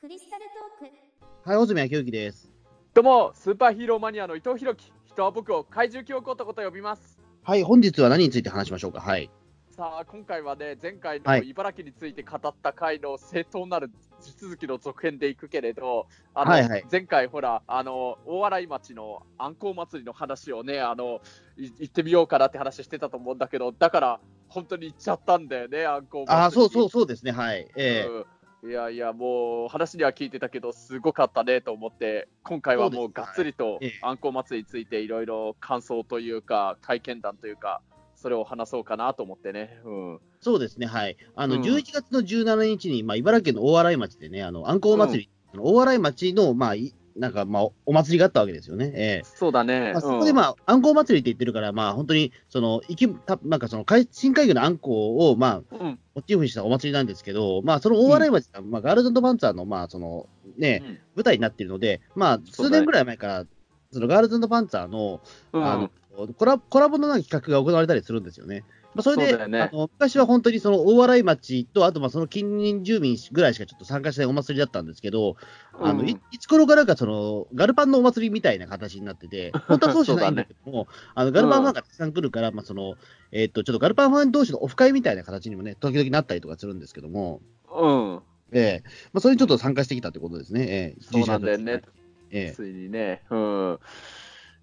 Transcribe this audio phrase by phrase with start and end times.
[0.00, 2.50] クリスタルトークはい、穂積明之です。
[2.94, 4.90] どうも、スーパーヒーローマニアの伊藤弘樹。
[5.04, 7.20] 人は僕を怪獣記憶男と呼びます。
[7.42, 9.00] はい、本日は何について話しましょうか？
[9.02, 9.30] はい。
[9.76, 13.90] さあ、今回はね、前回のはい茨城について語った回の正当なる
[14.22, 21.20] 地続きの続編でいくけれど、あの、はいはい前回ほら、あの、大洗町のあんこう祭りの話をね、あの、
[21.58, 26.42] い行ってみようかなって話してたと思うんだけど、だから、本当に行っちゃったんだよね、あんこう祭り。
[26.42, 27.32] ああ、そうそうそうですね。
[27.32, 27.68] はい。
[27.76, 28.26] えうん
[28.62, 37.80] いやいや、もう話には聞いてたけど、すごかったねと思って、今回はもうがっつりとええあんこう祭りについていろいろ感想というか、体験談というか、
[38.16, 39.80] それを話そうかなと思ってね。
[39.82, 40.86] うん、そうですね。
[40.86, 41.16] はい。
[41.36, 48.92] あの、うん11月の17日に、まあ、茨城県の大洗町でね、あの、あんこう祭り、あの大洗町の、まあ、いなんか、まあ、お祭りがあったわけですよね。
[48.94, 49.24] ええ。
[49.24, 49.92] そうだね。
[49.92, 55.98] まあ、そこで、まあ、あんこう祭りって言ってるから、まあ、本当に、その、生き、たなんかその、海深海魚のあんこうを、まあ、あ、うん。
[56.14, 60.98] モチーフにしたお祭りなんですけど、まあ、その大洗町が、まあ、ガールズパンツァーの、まあ、その、ね、うん。
[61.16, 63.44] 舞台になっているので、まあ、数年ぐらい前から、
[63.92, 65.20] そのガールズパンツァーの、
[65.52, 65.64] うん。
[65.64, 65.90] あの
[66.36, 68.64] コラコラボのなんか企画が行われたりするんですよね。
[68.94, 69.60] まあ、それでね。
[69.62, 75.36] あの昔は本当にその大洗町と、あとまあその近隣住民ぐらいしかちょっと参加しないお祭りだったんですけど、
[75.78, 82.96] あのうんいいつ頃からかそのガルパンのお祭りみたいな形になってて、 本当はそうじゃないんだけども、あのガルパンファンがたくさん来るから、まあその
[83.32, 87.40] えっとちょっとガルパンファン同士のオフ会みたいな形にもね、時々なったりとかするんですけども、
[87.72, 88.20] うん、
[88.52, 88.82] ええ。
[89.12, 90.62] まあ、それにちょっと参加してきたってことですね。
[90.62, 91.00] ええ。
[91.00, 91.82] そうなんだよね。
[92.30, 92.52] ええ。
[92.52, 93.22] ついにね。
[93.30, 93.78] うん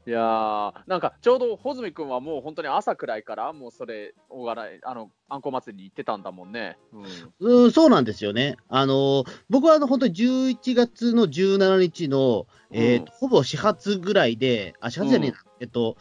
[0.08, 6.78] いやーなんかちょうど穂積君はもう本当に朝くらいからもうそれ大洗あのあんこ祭りに行ってたんだもんね。
[7.42, 7.64] うん。
[7.66, 8.56] うん、そうなんですよね。
[8.70, 15.98] あの僕はあの本当に11月の17日の、えーとほぼ始発ぐらいで、あ、始発じゃねえな、えっと、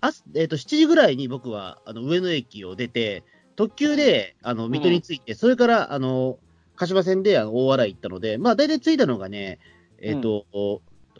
[0.00, 3.22] あすえっと、7時ぐらいに僕はあの上野駅を出て、
[3.54, 6.38] 特急であの水戸に着いて、それからあの
[6.74, 9.58] 鹿島線であの大洗行ったので、まあ大体着いたのがね、
[10.00, 10.46] えっ、と、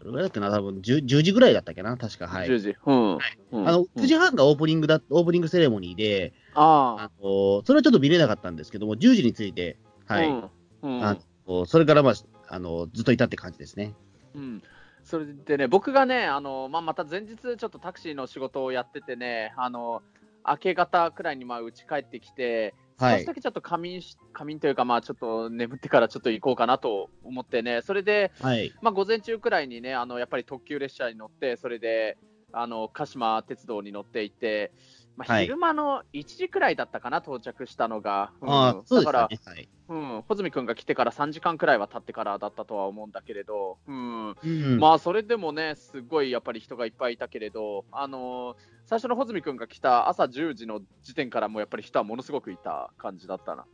[0.00, 2.26] どれぐらいだっけな、多分 10, 10時ぐらいだったっけな、確か。
[2.26, 2.48] はい。
[2.48, 2.76] 10時。
[2.86, 3.18] うん。
[3.52, 10.28] うんあのうん9時半がオープニングだ、オープニングセレモニーで、ああのそれはちょっと見れなかったんですけども、10時について、あ、はい。
[10.28, 10.50] うん
[10.82, 11.16] うんあ
[11.46, 12.14] のそれから、まあ、
[12.48, 13.94] あのずっといたって感じですね。
[14.34, 14.62] うん、
[15.02, 20.02] それでね、僕がね、あのまあ、また前日、ちょっとタクシーの仕事をやっててね、あの
[20.46, 28.72] 明け方くらいにまあ家帰ってきて、はい少しだけちょっと仮眠し仮眠というか、まあ、ちょっと眠ってからちょっと行こうかなと思ってね、それで、はい。
[28.82, 32.18] まあ、午前中くらいにね、あのやっぱり特急列車に乗って、それで
[32.52, 34.72] あの鹿島鉄道に乗っていて、
[35.16, 38.32] まあ、はい昼間の1時くらいだったかな、到着したのが。
[38.40, 39.38] うんああ、そうですだからね。
[39.44, 39.68] はい。
[39.88, 44.78] うん、穂積君が来てから3時間くらいは経ってからだったとは思うんだけれど、うんうん。
[44.78, 53.64] まあそれでもね、すごいやっぱり人がいっぱいいたけれど、あのー最初の穂積君が来た朝10時の時点からもうやっぱり人はものすごくいた感じだったな。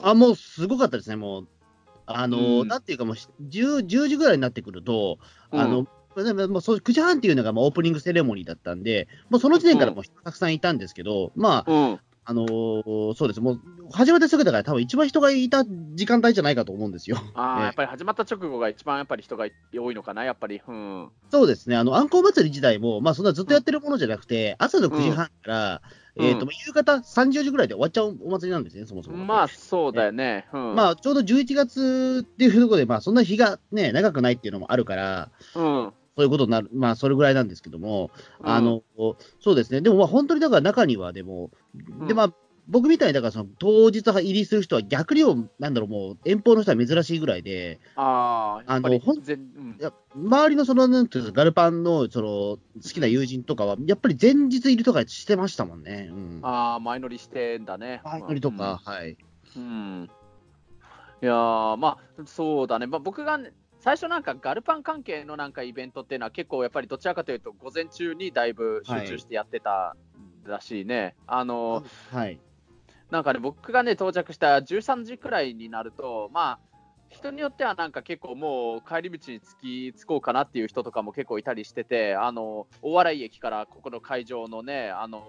[0.00, 1.48] あ、もうすごかったですね、もう。
[2.06, 5.18] あの、うんなんていうかもう10、10時ぐらいになってくると、
[5.50, 13.60] あの、うんでももうそう9時半っていうのがまあオープニングセレモニーだったんで、もうその時点からもう人たくさんいたんですけど、まあ、うん、あのーそうです、もう
[13.92, 17.18] 始まってすぐだから、多分一番人がいた時間帯じゃないかと思うんですよ。
[17.34, 20.62] あーええ やっぱり始まった直後が一番やっぱり人が多いのかな、やっぱり。
[20.66, 25.82] うん、そうですね、あの、あんこう祭り自体も、まあ、そんなずっとやってるものじゃなくて、朝の9時半から、
[26.16, 26.26] うん。
[26.26, 29.16] えっ、と、夕方3時4時ぐらいで終わっちゃうお祭りなんですね、そもそも。
[29.18, 30.46] まあそうだよね。
[30.52, 38.10] うん、まあ、ちょうど11月っていうところで、まあ、そんな日がね、長くないっていうのもあるから、うん、そういうことになる、まあ、それぐらいなんですけども、
[38.40, 38.82] うんあの、
[39.40, 42.32] そうですね、でも、まあ、本当にだから中には、でも、うんで、まあ、
[42.66, 56.08] 僕みたいに、だから、その、当日入りする人は逆にも、なんだろう、もう、遠方の人は珍しいぐらいで、ああ、のほん全、うんいや周りのその、なんていうガルパンの、その、好きな友人とかは、やっぱり前日入りとかしてましたもんね。
[56.10, 56.40] うん。
[56.42, 58.00] ああ、前乗りしてんだね。
[58.04, 59.16] 前乗りとか、はい。
[59.56, 60.10] うん
[61.22, 63.52] いやーまあそうだね、まあ、僕がね、
[63.84, 69.94] 最初なんかガルパン関係のなんかイベントっていうのは結構やっぱりどちらかというと午前中にだいぶ集中してやってた
[70.46, 71.14] らしいね。
[71.26, 72.40] あのはい。
[73.10, 76.73] なんかね僕がね到着した13時くらいになるとまあ
[77.24, 85.22] 人によってはなんか結構もう帰り道に着き着こうかなっていう人とかも結構いたりしててあの大洗駅からここの会場のねあの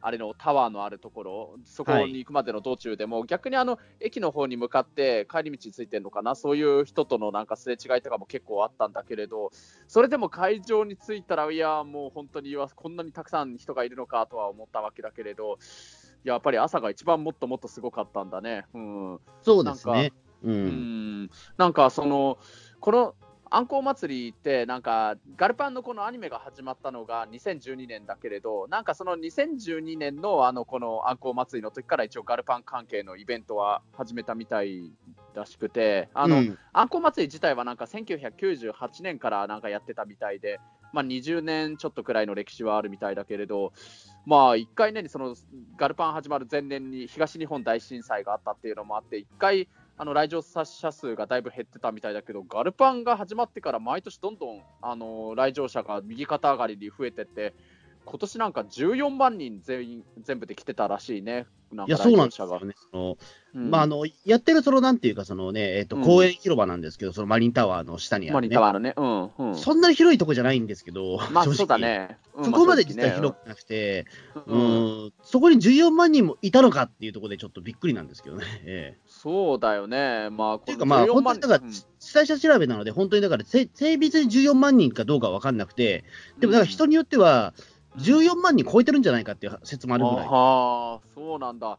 [0.00, 9.50] あれのタワーのあるところそこに行くまでの道中でも、逆にあの駅の方に向かって帰り道についてるのかなそういう人とのなんかすれ違いとかも結構あったんだけれど
[9.88, 15.58] それでも会場に着いたらいやもう本当にこんなにたくさん人がいるのかとは思ったわけだけれど
[16.22, 18.66] やっぱり朝が一番もっともっとすごかったんだね。
[18.74, 20.12] うんそうですね。
[20.42, 20.50] う。
[20.50, 22.38] うんんなんかその、
[22.80, 23.14] この
[23.50, 34.90] あんこう祭りって、なんか、ガルパンのこのアニメが始まったのが2012年だけれど、なんかその2012年のあのこのあんこう祭りの時から一応ガルパン関係のイベントは始めたみたい
[35.34, 40.58] らしくて、あの、うんあんこう祭り自体はなんか1998年からなんかやってたみたいで、
[40.92, 43.72] まあ、20年ちょっとくらいの歴史はあるみたいだけれど、
[44.26, 45.36] まあ、1回ね、その
[45.76, 57.54] ガルパン始まる前年に東日本大震災があったっていうのもあって、1回、あの来場者数がだいぶ減ってたみたいだけど、ガルパンが始まってから毎年どんどんあの来場者が右肩上がりに増えてって、
[58.04, 62.16] 今年なんか14万人全員全部で来てたらしいね、なんいや、かそう。
[62.16, 62.74] なんですよね。
[62.90, 63.16] その
[63.54, 68.50] うんまあ、あの、やってる、その、なんていうか、そのね、えっ、と、うん公園広場なんですけど、そのマリンタワーの下にあマる、ね。
[68.50, 69.56] リンタワーのね、うん、うん。
[69.56, 71.78] そんなに広いとこじゃないんですけど、正直まあそうだ。
[71.78, 72.18] ね。
[72.34, 74.06] うんそこまで実は広くなくて、
[74.46, 78.44] ううんん、そこに14万人もいたのかっていうところでちょっとびっくりなんですけどね。
[78.66, 80.28] ええそうだよね。
[80.28, 86.04] まあ、っていうか、まあ、14本当万にだから、最初調べなので、本当にだから、せ精密に14万人かどうかは分かんなくて、
[86.38, 87.54] でもだから人によっては、
[87.96, 90.26] 14万人超えてるんじゃないかっていう説もあるぐらい。
[90.26, 91.78] ああ、そうなんだ。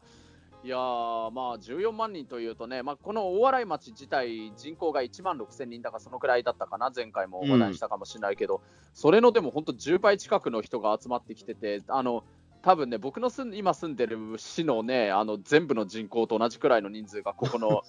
[0.64, 8.60] いやー、まあ、14万人というとね、まあ、この大洗町自体、人口が1万6000人だから、そのくらいだったかな、前回も話題にしたかもしれないけど、
[8.92, 12.24] それのでも本当、10倍近くの人が集まってきてて、あの
[12.62, 17.82] 多分ね、僕の住ん今住んでる市のね、あの全部の人口と同じくらいの人数が、ここの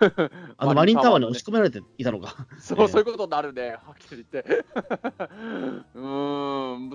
[0.58, 2.46] あのマリンタワーにの押し込められていたのか。
[2.58, 4.64] そう、そういうことになるね、はっきり言って。
[5.94, 6.00] う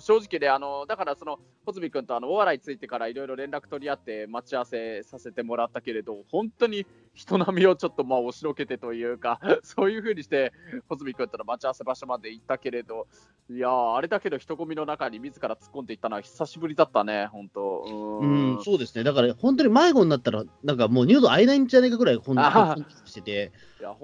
[0.09, 10.51] 正直ね、あの、だからその、穂積君とあの、お笑いついてからいろいろ連絡取り合って待ち合わせさせてもらったけれど、本当に人並みをちょっとまあ押しのけてというか、 そういうふうにして、
[10.87, 13.05] 穂積君との待ち合わせ場所まで行ったけれど、
[13.51, 18.19] いやー、あれだけの人混みの中に自ら突っ込んでいったのは久しぶりだったね、本当。
[18.21, 19.03] うんん、そうですね。
[19.03, 22.35] だから、本当に迷子になったら、なんかもう二度と会えないんじゃないかぐらい、本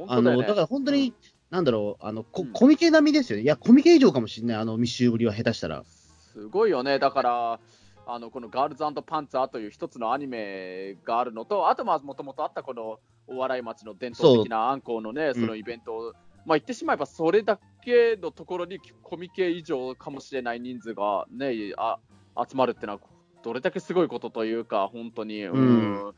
[0.07, 0.47] あの、当だよね。
[0.47, 1.15] だから本当に、
[1.55, 3.43] なんだろう、あの、こうんコミケ並みですよね。
[3.43, 5.83] いや、コミケ以上かもしれない、あの、密集ぶりは下手したら。
[5.85, 7.59] すごいよね、だから、
[8.07, 16.13] あのこのガールズパンツァーという一つのアニメがあるのと、あと、もともとあったこのお笑い町の伝統的なアンコウのね、うそのイベントを、
[16.45, 21.97] まあ言ってしまえば、それだけのところにコミケ以上かもしれない人数がね、あ
[22.37, 22.99] 集まるってのは、
[23.43, 25.45] どれだけすごいことというか、本当に。
[25.45, 26.13] うん。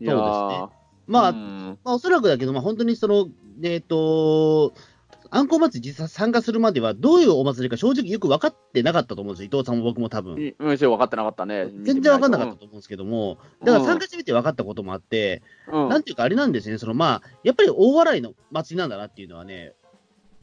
[0.00, 1.34] いやーまあ、うんま
[1.84, 3.28] あ、おそらくだけど、まあ、本当にその、
[3.62, 4.74] えっ、と、
[5.30, 9.46] あんこ祭り実際参加するまでは、どういうお祭りか正直よく分かってなかったと思うんですよ。
[9.52, 10.40] 伊藤さんも僕も多分。
[10.40, 11.68] いむしろ分かってなかったね。
[11.82, 12.60] 全然分かんなかったた。
[12.60, 19.74] と思うんですけども、だから参加してみて分かったこともあって、うんなんていうかあれなんですよね、そのまあ、やっぱり大笑いの祭りなんだなっていうのはね、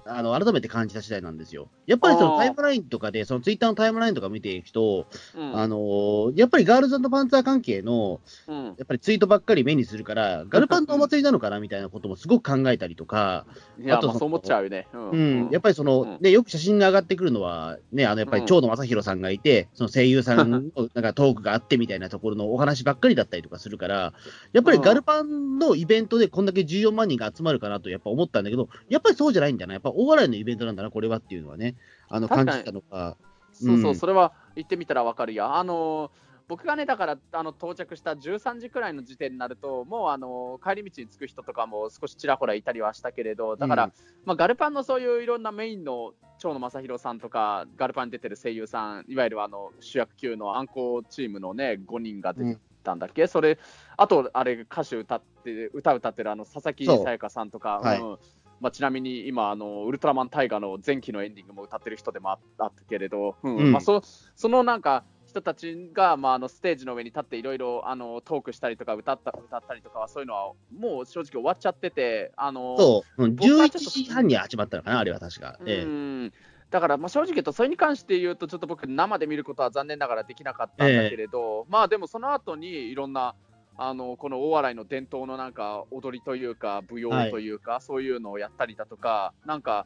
[0.07, 1.67] あの改めて感じた次第なんですよ。
[1.87, 5.57] やっぱりそのタイムラインとかで、そのツイッターのタイムラインとか見ていくと、うん。
[5.57, 8.65] あのーやっぱりガールズパンツァー関係の、うん。
[8.65, 13.47] やっぱりツイートばっかり目にするから、ガルパンのお祭りなのかなみたいなこともすごく考えたりとか、
[13.89, 14.87] あとまあそう思っちゃうよね。
[14.93, 16.17] ううん、やっぱりその、うん。
[16.21, 20.61] ね、よく写真が上がってくるのは、ね、あのやっぱり長野正弘さんがいて、その声優さんの
[20.93, 24.13] なんかトークがあってみたいなところのお話ばっかりだったりとかするから、
[24.53, 31.75] やっぱりガルパンのイベントでこんだけ14万人が集まるかなとやっぱ思ったんだけど、やっぱりそうじゃないんだな、やっぱ大笑いのイベントなんだな、これはっていうのはね、
[32.09, 33.17] あの感じたのか。
[33.51, 33.95] そうそうう、ん。
[33.95, 35.55] それは言ってみたらわかるや。
[35.55, 36.11] あの
[36.47, 43.91] 僕がね、だからあの到着した13時くらいの時点になると、もうあの帰り道に着く人とかも少しちらほらいたりはしたけれど、だから、うん。
[44.25, 53.57] まあ、ガルパンのそういういろんなメインの長野正弘さんとか、ガルパンに出てる声優さん、いわゆるあの主役級のアンコチームのね、5人が出てたんだっけ、それ、
[53.97, 57.99] あと、あれ、歌手歌って、歌歌ってるあの佐々木さやかさんとか、はい。
[57.99, 58.17] うん
[58.59, 63.57] まあ、ちなみに今あの、ウルトラマンタイガの前期のエンディングも歌ってる人でもああったけれど、うん。
[63.57, 64.01] うんまあ、そ
[64.35, 75.59] そのなんか人たちが、まあ、あのステージの上に立っていろいろあのトークしたりとか歌った歌ったりとかはそういうのはもう正直終わっちゃってて、あのそう、うん11僕はちょっと時半に始まったのかな、あれは確か。
[75.65, 75.83] ええ。
[75.83, 76.33] うん
[76.71, 83.35] だから、まあ、正直言うと、それに関して言うと、ちょっと僕、生で見ることは残念ながらできなかったんだけれど、まあでもその後にいろんな、
[83.77, 89.85] あのこの大洗の伝統のなんか踊りというか、舞踊というか、そういうのをやったりだとか、なんか、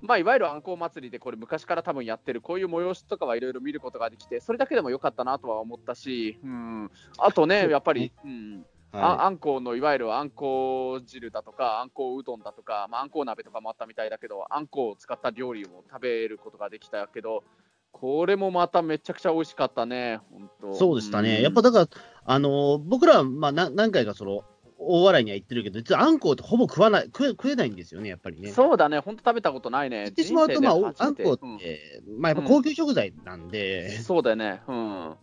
[0.00, 17.44] まあ、いわゆるあんこう祭りで、これ、昔から多分やってる、こういう催しとかはいろいろ見ることができて、それだけでもよかったなとは思ったし、うん、あとね、やっぱり、うん、あはあんこうのいわゆるあんこう汁だとか、あんこううどんだとか、まあ、あんこう鍋とかもあったみたいだけど、あんこうを使った料理を食べることができたけど、
[17.92, 20.70] これもまためちゃくちゃ美味しかったね、本当。
[20.70, 21.40] い、そうでしたね。
[21.40, 21.88] んやっぱだから、
[22.24, 24.44] あのー僕らは、まあ、な何回かその、
[24.78, 28.52] 大笑いには行ってるけど、実はあんこうってほぼ食わない、食えないんですよね、やっぱりね。
[28.52, 30.04] そうだね、本当食べたことないね。
[30.04, 35.14] 言ってしまうと、まあ、あんこううんって、まあ、やっぱ高級食材なんで、そうだよね、うん。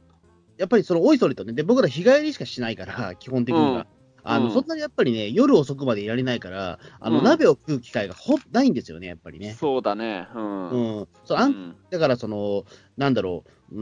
[0.57, 3.87] やっぱりそのおいそれとね、で僕ら日帰りしかしないから、基本的には。
[4.25, 9.53] うんあの、うんそんなにやっぱりね、夜遅くまでいられないから、あの、うん鍋を食う機会がほないんですよね、やっぱりね。
[9.53, 10.27] そうだね。
[10.35, 10.69] うん。
[10.69, 11.07] うん。
[11.23, 12.65] そう、あんうんだから、その、
[12.97, 13.81] なんだろう、う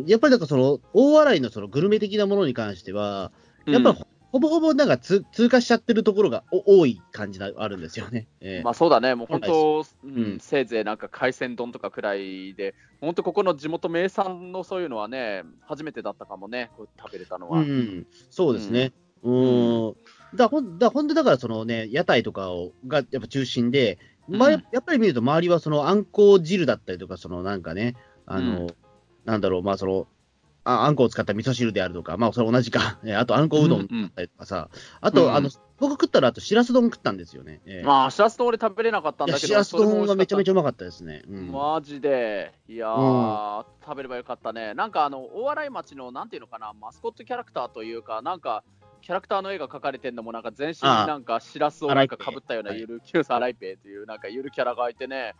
[0.00, 3.32] ーん、やっぱりなんかその、大洗のそのグルメ的なものに関しては、
[3.70, 8.28] やっぱりほ,、ほぼほぼなんかつ通過しちゃってるところがお多い感じがあるんですよね。
[8.40, 17.60] ええまあそうだね、もう本当、ううんん、せいぜいなんか海鮮丼とかくらいで、本当ここの地元名産のそういうのはね、初めてだったかもね、食べれたのは。
[17.60, 18.92] うん、そうですね。
[19.24, 19.96] うーん。
[20.34, 28.66] だほんだほんで、だからそのね、屋台とかをがやっぱ中心で、まあ、やっぱり見ると周りはそのあんこう汁だったりとか、そのなんかね、あの、うん
[29.24, 30.06] なんだろう、まあその、
[30.64, 34.68] ああんこを使った味噌汁であるとか、まあそれ同じか、 えあとあんこうどんだったりとかさ、
[35.00, 37.60] あと、うんあの、僕食ったらあとしらす丼食ったんですよね。
[37.66, 40.50] ええまあ、しらす丼俺食べれなかったんだけど、しらす丼がめちゃめちゃ。
[40.50, 41.22] ゃうまかったですね。
[41.26, 41.52] うん。
[41.52, 44.74] マジで、いやー、食べればよかったね。
[44.74, 48.62] なんかあの、大洗町の、なんていうのかな、マスコットキャラクターというか、なんか、
[49.04, 55.34] キャラクターの絵が描かれてるのも、なんか全身になんかしらすをなんかかぶったようなゆる、キューサーライペイというなんかゆるキャラがいてね、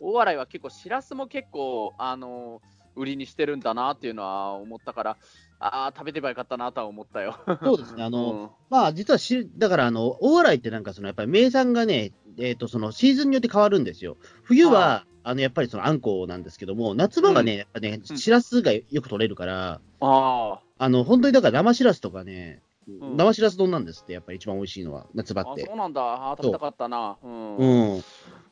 [0.00, 2.62] 大洗は結構しらすも結構、あの
[2.96, 5.18] 売りにしてるんだなっていうのは思ったから、
[5.58, 7.36] ああ、食べてばよかったなとは思ったよ。
[7.62, 8.02] そうですね。
[8.02, 8.50] あの、うん。
[8.70, 14.16] まあ、実はし、だから、あの、大洗ってなんか、その、やっぱり名産がね、えっ、と、その、シーズンによって変わるんですよ。
[14.44, 17.58] 冬は、あの、やっぱりその、あんこうなんですけども、夏場がね、うん。
[17.58, 18.18] やっぱね、うん。
[18.18, 25.76] しらすがよく取れるから、ああの、本当にだから生しらすとかね、ん生しらす丼なんですって、やっぱり一番美味しいのは、夏場あ、ってそう。
[25.76, 27.16] なんだ、あー食べたかったな。
[27.22, 28.04] うんうん。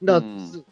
[0.03, 0.65] だから、うんす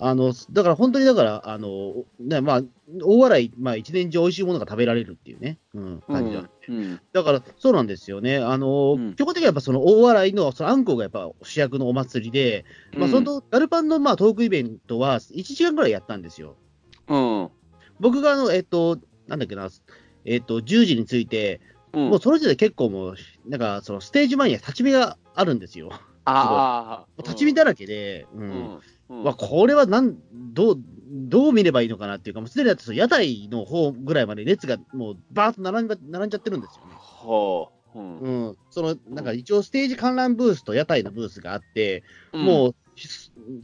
[0.00, 2.62] あの、だから本当にだから、あの、ね、まあ、
[3.02, 6.50] 大洗、まあ、一年中美味しいものが食べられるっていうね、うん、感じなんで。
[6.68, 8.36] うんだから、そうなんですよね。
[8.38, 12.64] あの、うん基本的にはやっぱその大洗のそのあんこがやっぱ主役のお祭りで、
[12.96, 16.56] まあ、そのガルパンのまあトークイベントは1時間ぐらいやったんですよ。
[17.08, 17.50] うん。
[17.98, 19.68] 僕があの、えっと、なんだっけな、
[20.24, 21.60] えっと、10時に着いて、
[21.92, 23.16] うんもうその時点で結構もう、
[23.46, 25.90] なんかそのステージ前には立ち見があるんですよ。
[26.24, 28.38] ああ、立ち見だらけで、う。
[28.38, 28.80] うんん。
[29.10, 30.16] うんわ、これはなん、
[30.52, 30.76] どう、
[31.10, 36.92] どう見ればいいのかなっていうか、もうすでにだってその屋台の方ぐらいまで列がもうバーッと並んば並んじゃってるんですよね。
[36.98, 37.98] ほう。
[37.98, 42.74] うんうん、そのなんか一応、ステージ観覧ブースと屋台のブースがあって、うんもう、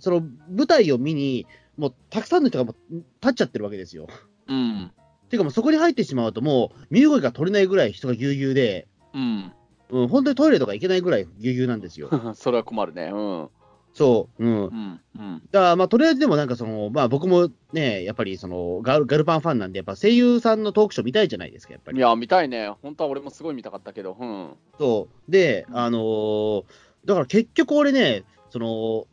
[0.01, 4.07] その舞台を見に、もうたくさんの人がもう立っちゃってるわけですよ。
[4.49, 4.93] うん。
[5.29, 9.53] ていうか、もうそこに入ってしまうと、もう身動きが取れないぐらい人がぎゅうぎゅうで、うん。
[9.91, 12.09] うん、本当にトイレとか行けないぐらいぎゅうぎゅうなんですよ。
[12.35, 13.11] それは困るね。
[13.13, 13.49] うん。
[13.93, 14.65] そう、うん。
[14.65, 15.01] うん。
[15.17, 15.43] うん。
[15.53, 21.99] だから、まあ、とりあえずでもなんかその、まあ、僕もね、やっぱりそのガル、ガルパンファンなんで、やっぱ声優さんのトークショー見たいじゃないですか、やっぱり。
[21.99, 22.71] いや、見たいね。
[22.83, 24.17] 本当は俺もすごい見たかったけど。
[24.19, 24.49] うん。
[24.79, 25.31] そう。
[25.31, 26.65] で、あのー
[27.05, 29.07] だから結局俺ね、その、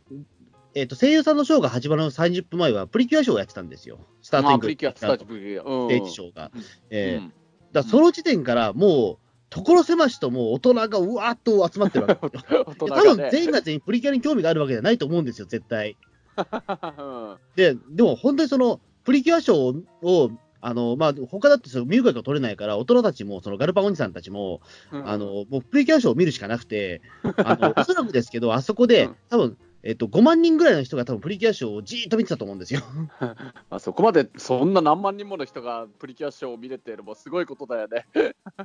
[0.73, 3.99] えっ、と、声優さんのショーが始まる30分前は、プリキュアショーをやってたんですよ。
[4.21, 5.83] スタートイングまあプリキュア、スタートプリキュア。
[5.83, 5.87] うん。
[5.87, 6.51] ステージショーが。
[6.89, 7.33] えーうん
[7.71, 9.17] だその時点からもう、
[9.49, 12.65] 所狭しともう大人がうわーっと集まってるわけですよ。
[12.67, 13.15] 大人で多。
[13.15, 15.97] 分全員が全員プリキュアに興味があるわけじゃないと思うんですよ、絶対。
[16.37, 24.61] うんで、でも本当にその、プリキュアショーを、あの、まあ、他だってその身動きが取れないから、大人たちも、そのガルパンおじさんたちも、
[24.91, 32.81] あ、の、もうプリキュアショーを見るしかなくて、あの、 おそらくですけど、あそこでうん、多分、えっと、5万人ぐらいの人が多分プリキュアショーをじーっと見てたと思うんですよ。
[33.69, 38.05] あそこまで、そんな何万人もの人がプリキュアショーを見れてるのもすごいことだよね。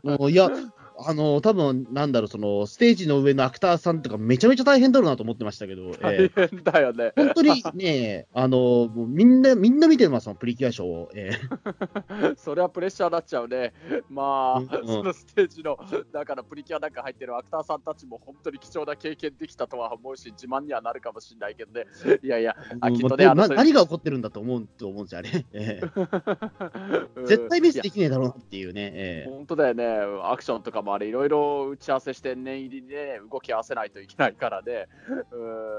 [0.03, 0.51] もういや、
[0.99, 7.13] あの、多分なんだろう、その、ステージの上のアクターさんとかめちゃめちゃ大変だろうなと思ってましたけど、え大え変だよね。
[7.17, 11.11] 本当にね、あの、みんな、みんな見てますもん、プリキュアショーを。
[11.15, 13.73] ええ それはプレッシャーになっちゃうね。
[14.09, 15.79] まあ、うんうんそのステージの、
[16.13, 21.87] だからプリキュアなんか入ってるアクターさんたちも本当に貴重な経験できたとは思うし、自慢にはなるかもしれないけどね。
[22.23, 25.47] いやいや、あきっとね何が起こってるんだと思うと思うんですよ、あれ。
[25.53, 28.93] ええ 絶対ミスできねえだろうなっていうね。
[28.95, 29.87] ええ本当だよね、
[30.25, 34.89] アクションとかもあれ、いろいろ打ち合わせして、念入りにね、動き合わせないといけないからね。
[35.31, 35.37] う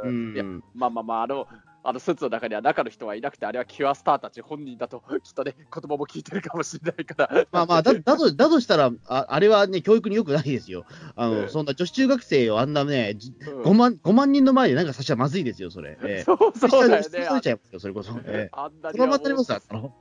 [0.08, 0.44] うんんいや
[0.74, 1.48] まあまあまあ、あの、
[1.84, 7.48] あのスーツの中には中の人はいなくて、あれはキュアスターたち本人だと、きっとね、言葉も聞いてるかもしれないから。
[7.52, 10.86] まあまあ、だだとだとしたらあ、あれはね、教育に良くないですよ。
[11.16, 15.98] あの、そんな女子中学生をあんなね、じうん5万 ,5 万人の前でなんかさせちゃまずいですよ、それ。
[16.04, 17.60] ええそうそうだよね。
[17.80, 18.14] それこそ。
[18.26, 19.94] ええあんなにそのままになりますよあの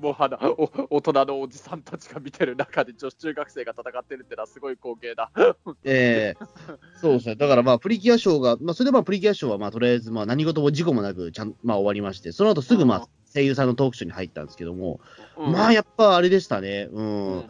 [0.00, 0.38] もうあの
[0.88, 5.30] お大人のおじさんたちが見てる中で女子中学生が戦ってるってのはすごい光景だ。
[5.84, 6.44] ええ
[7.00, 7.36] そうですね。
[7.36, 15.00] だからまあ、プリキュアショーが、まあ、それでまあ、プリキュアショーはまあ、とりあえずまあ、何事も事故もなく、ちゃん、まあ、終わりまして、その後すぐまうんあ、声優さんのトークショーに入ったんですけども、
[15.36, 16.88] うんまあ、やっぱあれでしたね。
[16.90, 17.00] う。
[17.00, 17.44] うんん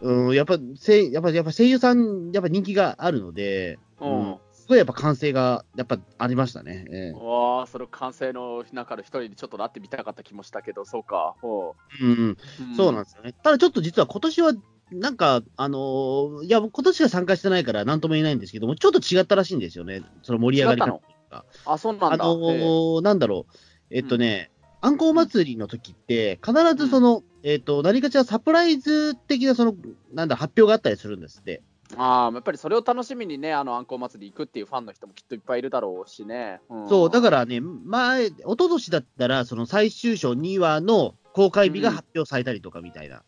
[0.00, 6.86] うん、やっぱ、声やっぱ、やっぱ声優さん、やっぱ人気があるので、うんすごいやっぱ歓声が、やっぱありましたね。
[6.90, 11.34] ええわあ、その完成の中の一人にちょっとなってみたかった気もしたけど、そうか。
[11.40, 12.36] ほうん、
[12.72, 13.32] うそうなんですよね。
[13.42, 14.52] ただちょっと実は今年は、
[14.92, 21.44] なんか、あのーいや、今年は参加してないから、なんとも言えないんですけども、ちょっと違ったらしいんですよね、その盛り上がり方というか。
[21.64, 22.24] あ、そうなんだ。
[22.24, 23.54] あのーなんだろう、
[23.90, 29.74] えっとね、あんこう祭りの時って、必ずその、えっと、何かしらサプライズ的な、その、
[30.12, 31.62] なんだ、発表があったりするんですって。
[31.96, 36.60] ああ、やっぱりそれを楽しみにね、あの、あんこう祭り行くっていうファンの人もきっといっぱいいるだろうしね。
[36.68, 43.16] うんそう、だからね、前、一昨年だったら、その最終章2話の公開日が発表されたりとかみたいな。
[43.16, 43.20] あ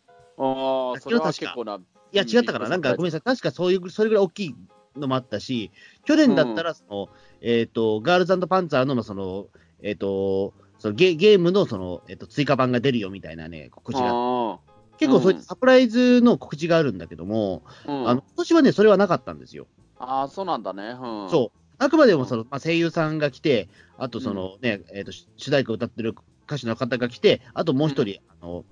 [0.97, 1.77] あ、それは結構な。
[1.77, 4.55] いや、違ったかな、なんかごめんなさい、確かそういう、それぐらい大きい
[4.97, 5.71] のもあったし、
[6.05, 7.09] 去年だったら、その、
[7.41, 9.47] えっ、と、ガールズパンツァーの、その、
[9.83, 14.59] えっ、と、そのゲゲームのその、えっと追加版が出るよみたいなね、告知が。
[15.07, 18.09] あ結構そういったサプライズの告知があるんだけども、ーうん。
[18.09, 19.67] あの今年はね、それはなかったんですよ。
[19.99, 20.97] あー、そうなんだね。
[21.01, 21.59] うん、そう。
[21.79, 26.15] あくまでもその、まあ、声優さんが来て、あとそのね、えっ、と、主題歌を歌ってる
[26.47, 28.65] 歌手の方が来て、あともう一人、あの、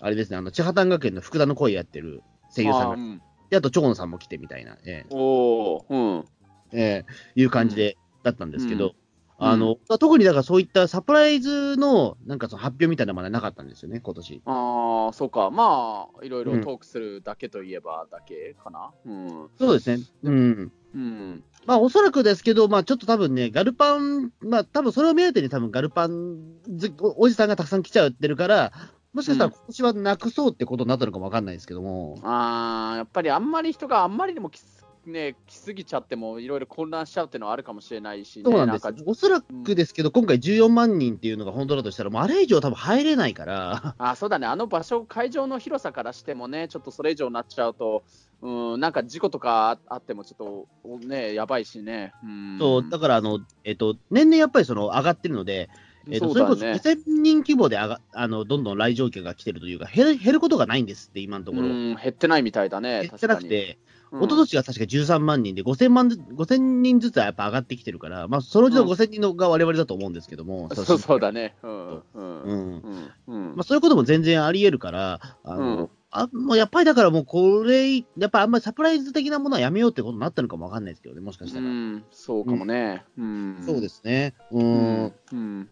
[0.00, 2.22] あれですね、あの、千畑学園の福田の声やってる
[2.54, 3.22] 声優さんが、あーうん。
[3.50, 6.24] であと、長野さんも来てみたいな、えおーうん。
[6.72, 7.04] ええ
[7.36, 8.94] えいう感じで、だったんですけど、
[9.38, 14.42] うんあの、特にだからそういったサプライズの、なんかその発表みたいなものはなかったんですよね、今年。
[14.46, 15.50] ああ、そうか。
[15.50, 18.90] まあ、いろいろうんトークするだけといえばだけかな。
[19.04, 19.48] うん。
[19.58, 19.98] そうですね。
[20.22, 20.72] うん。
[20.94, 21.44] うん。
[21.66, 26.38] まあ、おそらくですけど、まあ、ちょっと多分ね、ガルパン、まあ、多分それを目当てに多分ガルパン
[26.76, 28.72] ずおおじさんがたくさん来ちゃってるから、
[29.12, 32.18] もしかしたら今年はなくそうってことになったのかもわかんないですけども。
[32.22, 34.75] ああ、やっぱりあんまり人があんまりにも来す,、
[35.10, 38.92] ね、来すぎちゃっても、いろいろ混乱しちゃうっていうのはあるかもしれないし、ね、そうなんですか。
[39.06, 48.04] おそらくですけど、今回14万人っていうのが本当だとしたら、もうあれ以上多分入れないから、あそうだね、あの場所、会場の広さからしてもね、ちょっとそれ以上になっちゃうと、
[48.42, 52.12] うん、なんか事故とかあっても、ちょっとね、やばいしね。
[52.22, 55.70] うん、そう、だからあの、えっと、年々やっぱりその上がってるので、
[56.10, 56.80] えっと、それこそそうだね。
[56.82, 61.66] 2000人規模で上があのどんどん来場客が来てるというか、減る減ることがないんですって、今のところ。
[61.66, 63.48] うん、減ってないみたいだね、減ってなく確かに。
[63.48, 63.76] て、うん、
[64.12, 71.56] 一昨年が確か13万人で5000万ず、5000人ずつはやっぱ上がってきてるから、まあ、そのうちのうん5000人のが我々だと思うんですけども、そうそうだね。
[71.62, 71.88] うん。
[71.88, 72.02] うん。
[72.14, 73.10] うんうん。
[73.26, 81.66] うんまあ、そういうことも全然あり得るから、あの、うんあもうやっぱりだからもうこれ、やっぱあんまりサプライズ的なものはやめようってことになったのかもわかんないですけどね、もしかしたら。
[81.66, 83.04] うん、そうかもね。
[83.18, 83.62] うん。
[83.66, 84.34] そうですね。
[84.50, 84.58] う。
[84.58, 85.12] うんん。
[85.32, 85.68] うん。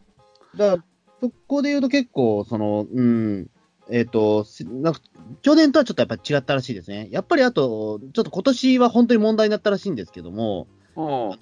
[0.56, 0.84] だから、
[1.22, 3.48] そこで言うと結構、その、うん、
[3.90, 5.00] えっ、と、しなんか
[5.42, 7.08] 去年とはちょっとやっぱ違ったらしいですね。
[7.10, 10.68] やっぱりあと、ちょっと今年は本当に問題になったらしいんですけども、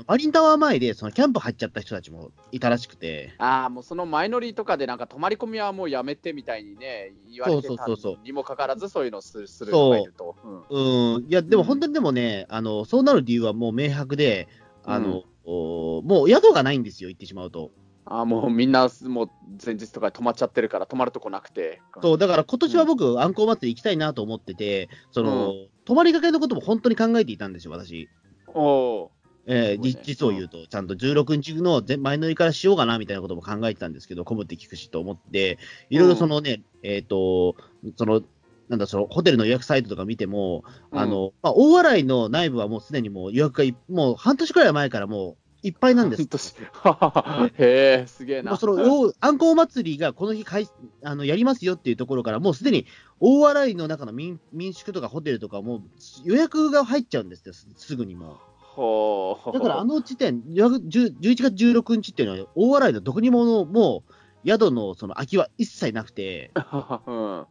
[0.07, 10.37] マリンタワー前でそのキャンプ入っちゃった人たちもいたらしくて、ああ、もうその前乗りとかで、なんか泊まり込みはもうやめてみたいにね、言われてたそうそうそうそうにもかかわらず、そういうのをするする人がいると。
[10.71, 14.49] うんうん、いや、でもうん本当にでもね、あの、そうなる理由はもう明白で、
[14.85, 17.73] あの、おもう宿がないんですよ、行ってしまうと。
[18.05, 19.31] あーもうみんな、もう
[19.65, 21.81] 前日とかで泊まっちゃってるから、泊まるとこなくて。
[22.01, 28.09] そう、だから今年は僕、あんこう祭り行きたいなと思ってて、その、う泊まりがけのことも本当に考えていたんですよ、私。
[28.49, 29.11] おお
[29.47, 29.79] えーね。
[29.79, 35.59] 実実を言うと、ちゃんと16日の前前乗りからしようかなみたいなことも考えてたんですけど、混むって聞くしと思って、
[35.91, 37.57] いろいろそのね、えっ、と、
[37.97, 38.23] その、
[38.69, 40.99] なんだ、そのホテルの予約サイトとか見ても、うん。
[40.99, 46.23] あの、まあ、大洗の内部はもうすでにもう予約がいもう半年くらい前からもういっぱいなんです。
[47.59, 48.51] へえ、すげえな。
[48.51, 50.69] もうそのおあんこう祭りがこの日かい
[51.05, 52.87] あのやりますよっていうところから、もうすでに
[53.21, 55.83] 大洗の中の民民宿とかホテルとかもう
[56.25, 58.39] 予約が入っちゃうんですよ、すすぐにも
[58.77, 59.53] う。
[59.53, 64.03] だからあの時点、予約10 11月16日っていうのは、大洗のどこにものも
[64.45, 66.51] う宿のその空きは一切なくて、
[67.07, 67.47] うん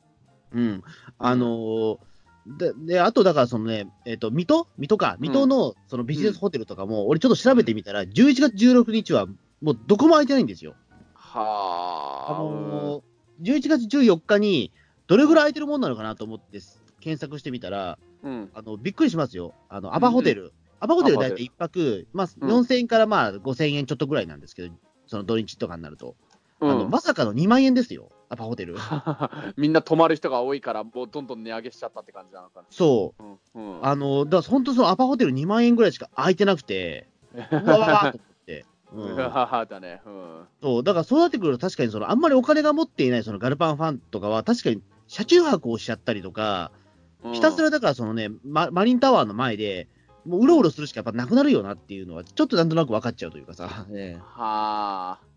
[0.54, 0.84] うん、
[1.17, 1.97] あのー
[2.45, 4.67] でで、あとだからそのね、えっ、と、水戸？
[4.77, 9.27] 水戸か、水戸のそのビジネスホテルとかも、俺ちょっと調べてみたら、11月16日は
[9.62, 10.75] もうどこも空いてないんですよ。
[11.15, 12.43] あはあ。
[12.43, 14.71] のー、11月14日に
[15.08, 16.60] どれぐらい空いてるもんなのかなと思って
[16.99, 18.49] 検索してみたら、うん。
[18.54, 19.54] あの、びっくりしますよ。
[19.69, 20.54] あの、アバホテル。
[20.80, 24.73] アバホテル大体1泊、まあ、うん4000円からまあ5000円ちょっとぐらいなんですけど、
[25.06, 26.15] その土日とかになると。
[26.60, 28.10] あの、うんまさかの2万円ですよ。
[28.32, 28.78] アパホテル？
[29.58, 33.26] みんな泊まる人が多いから、もうどんどん値上げしちゃったって感じなのかそな。
[33.26, 33.74] うん。
[33.74, 33.80] うう。
[33.82, 38.65] ん、あの、だから本当そのアパホテル2万円ぐらいしか空いてなくて、 うわわわと思って。
[38.94, 40.02] う、だね。
[40.06, 40.48] うん。
[40.62, 40.84] そう。
[40.84, 49.88] だからそうなってくると確かにその、あんまりお金が持っていないそのガルパンファンとかは確かに車中泊をしちゃったりとか、うんひたすらだからそのね、ママリンタワーの前で、
[50.26, 53.86] もううろうろするしかやっぱなくなるよなっていうのは、ちょっとなんとなく分かっちゃうというかさ。
[53.91, 55.31] ええはあ。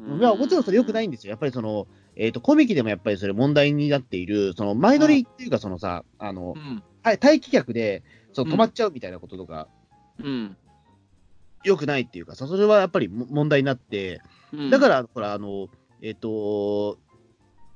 [0.00, 1.30] いやもちろんそれ良くないんですよ。
[1.30, 6.82] やっぱりその、えっ、と、コミケでもやっぱりそれ問題になっている、その前乗りっていうか、そのさ、あのう、ん。
[7.02, 9.68] はい待機客で、その止まっちゃうみたいなこととか、
[10.22, 10.56] うん。
[11.64, 14.20] 良くないっていうかさ、それはやっぱりも問題になって、
[14.52, 15.68] うんだから、ほら、あの、
[16.00, 16.98] えっ、と、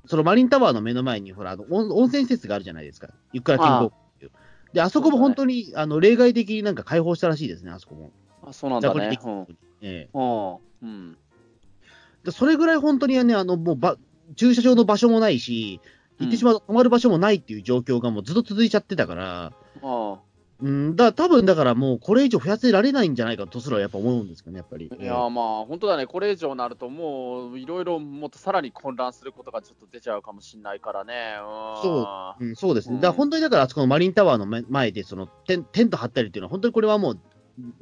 [0.06, 3.08] そのマリンタワーの目の前に、ほら、あの温温泉施設があるじゃないですか。
[3.32, 4.02] ゆっくら健康って
[4.72, 8.11] で、あそこも本当に、あの例外的になんか開放したらしいですね、あそこも。
[8.42, 9.18] あそうなんだね。
[9.22, 9.46] うん。
[9.82, 10.11] ええ
[10.82, 11.18] うん。
[12.30, 13.96] それぐらい本当にね、あのもうば
[14.37, 15.80] 駐車場の場所もないし、
[16.18, 20.18] 行ってしまうと止まる場所もないっていう状況がもうずっと続いちゃってたから、あ
[20.62, 24.87] うん、だ多分だからもうこれ以上増やせられないんじゃないかとすらやっぱ思うんですけどね、やっぱり。
[24.87, 31.35] いやーまあ本当だね、これ以上になると、もういろいろもっとさらに混乱することがちょっと出ちゃうかもしれないからね。
[31.40, 32.94] うんそうん、そうですね。
[32.94, 37.20] うんだ本当にだからあそこのマリンタワーの前前でそのテンテント張ったりっていうのは、本当にこれはもう、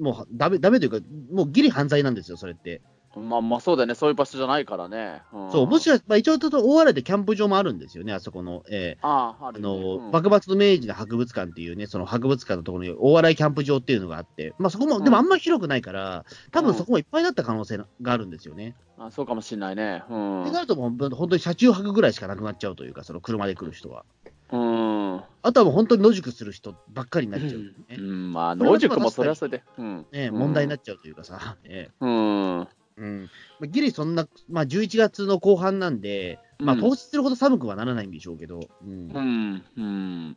[0.03, 0.99] もうダメダメというか、
[1.31, 2.81] もうギリ犯罪なんですよ、それって。
[3.17, 5.23] まあまあそうだよね、そういう場所じゃないからね。
[5.37, 8.63] んそう、もしかまあ、一応ちょっと大洗でキャンプ場もあるんですよね、あそこの。
[8.71, 18.77] えーああ、ああの、うん幕末の明治の博物館っていうね、その博物館のところに大洗キャンプ場っていうのがあって、まあそこも、うんでもあんまり広くないから、多分そこもいっぱいだった可能性があるんですよね。
[18.99, 20.05] あそうかもしれないね。
[20.09, 20.43] うん。
[20.43, 24.05] ってなるともう、本当に車中泊ぐらいしかなくなっちゃうというか、その車で来る人は。
[24.53, 25.23] うん。
[25.43, 29.63] あとはもう本当に野宿する人ばっかりになっちゃう、ねうん、まあ、野宿もそれはそれで。
[29.79, 30.07] うん。
[30.13, 32.69] ね、問題になっちゃうというかさ、ええうん。
[32.97, 33.31] うん。
[33.59, 39.11] まあ、ギリそんな、まあ、11月の後半なんで、まあ、うん当日するほど寒くはならないんでしょうけど、うん。
[39.11, 40.37] うん、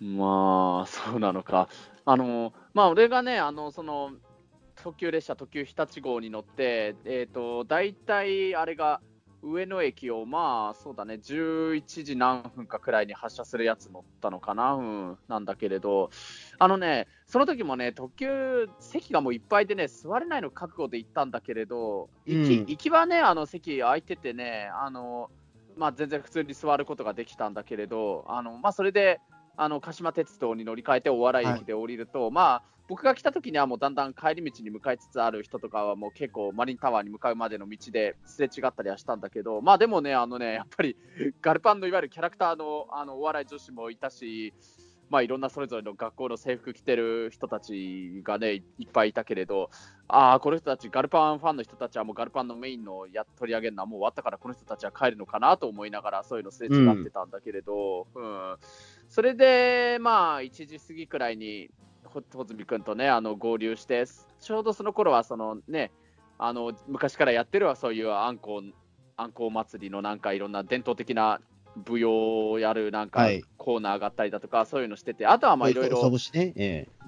[0.00, 1.68] うん、まあ、そうなのか。
[2.04, 4.12] あの、まあ、俺がね、あの、その、
[4.82, 9.00] 特急列車、特急日立号に乗って、えっ、と、大体、あれが、
[9.42, 16.10] 上野駅を、まあ、そうだね、11時何分かくらいに発車するやつ乗ったのかな、うん、なんだけれど、
[16.58, 22.66] あのね、その時もね、特急、席がもういっぱいでね、座れないの覚悟で行ったんだけれど、行き,、うん。
[22.66, 25.30] 行きはね、あの席空いててね、あの、
[25.76, 29.20] まあ、全然普通に座ることができたんだけれど、あのまあ、それで
[29.56, 40.96] あの鹿島鉄道に乗り換えて大洗駅で降りると、まあ、僕が来た時にはもうだんだん帰り道に向かいつつある人とかはもう結構マリンタワーに向かうまでの道ですれ違ったりはしたんだけど、まあでもね、あのねやっぱり
[41.40, 44.52] ガルパンのいわゆるキャラクターのあのお笑い女子もいたし、
[45.10, 49.70] まあ、いろんなそれぞれの学校の制服着てる人たちがね、いいっぱいいたけれど、
[50.06, 58.56] ああ、この人たち、ガルパンファンの人たちはもうガルパンのメインのや取り上げるのはもう終わったから、この人たちは帰るのかなと思いながら、そういうのすれ違ってたんだけれど、うん。
[59.08, 61.70] それで、まあ、1時過ぎくらいに、
[62.04, 64.04] ほ穂積君とね、あの合流して、
[64.40, 65.90] ちょうどその頃は、そのね、
[66.38, 68.72] あの昔からやってるはそういうあんこう、
[69.16, 71.40] あんこう祭りのなんかいろんな伝統的な
[71.86, 73.42] 舞踊をやるなんかはい。
[73.56, 76.10] コーナーがあったりだとか、そういうのしてて、あとはまあいろいろう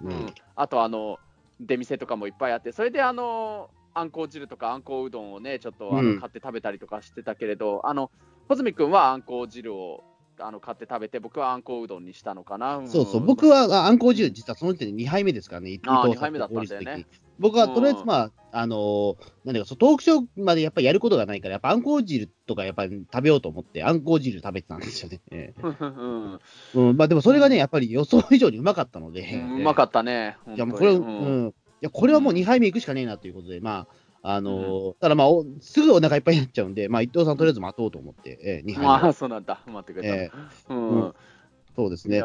[0.05, 0.13] うん。
[0.13, 1.19] ん、あとあの
[1.61, 6.15] 出店とかもいっぱいあって、それであのあんこう汁とかあんこううどんをね、ちょっとあうん。
[6.15, 8.11] の買って食べたりとかしてたけれど、あの
[8.49, 10.03] 穂積君はあんこう汁を
[10.41, 12.79] あの買って食べて、僕はあんこううどんにしたのかな。
[12.79, 12.89] ん。
[12.89, 17.07] そうそう、僕はああんこう汁、実はその時点で2杯目ですからね、伊あー藤二杯目だったんだよね。
[17.39, 25.21] 僕はうんとりあえず、まあ、あのーなんだか、そうトークショーまでやっぱりやることがないから、やっぱあんこう汁とかやっぱり食べようと思って、あんこう汁食べてたんですよね。
[25.33, 26.39] えうん
[26.75, 30.37] えうん、まあでもそれがね、やっぱり予想以上にうまかったので、うんうまかったね。
[30.55, 33.87] いやもうこれ、う本当にん、いやこれはもう2杯目行くしかねえなということで、ま
[34.23, 38.87] あ、あのーただまあ、おすぐお腹いっぱいになっちゃうんで、まあ、伊藤さんとりあえず待とうと思って、ええ2杯目。
[38.87, 39.61] まあ、そうなんだ。
[39.67, 40.15] 待ってくれた。
[40.15, 40.31] ええ
[40.71, 41.15] うんうん
[41.75, 42.23] そうですね。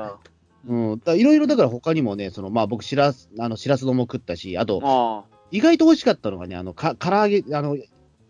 [0.65, 7.77] うん、だいろいろだから他にもね、そのまあ僕しらす、あの、しらす丼も食ったし、あと、あ意外と美味しかったのがね、あの、か、唐揚げ、あの、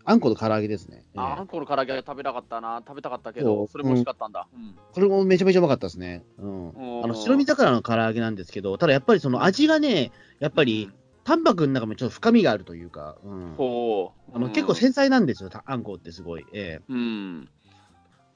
[0.04, 0.98] あんこの唐揚げですね。
[0.98, 4.46] ええああんこの唐揚げ食べたかったな、食べたかったけど、それも美味しかったんだ。
[4.52, 6.24] うんこれもめちゃめちゃうまかったですね。
[6.38, 6.70] うん。
[6.70, 10.90] うんあの、白身魚の唐揚げなんですけど、ただやっぱりその味がね、やっぱり、
[11.24, 13.54] 淡白の中もちょっと深みがあるというか、うん。
[13.56, 14.30] ほう。
[14.34, 16.46] あの、うん結構繊細なんですよ、たあんこってすごい。
[16.52, 17.48] えうん。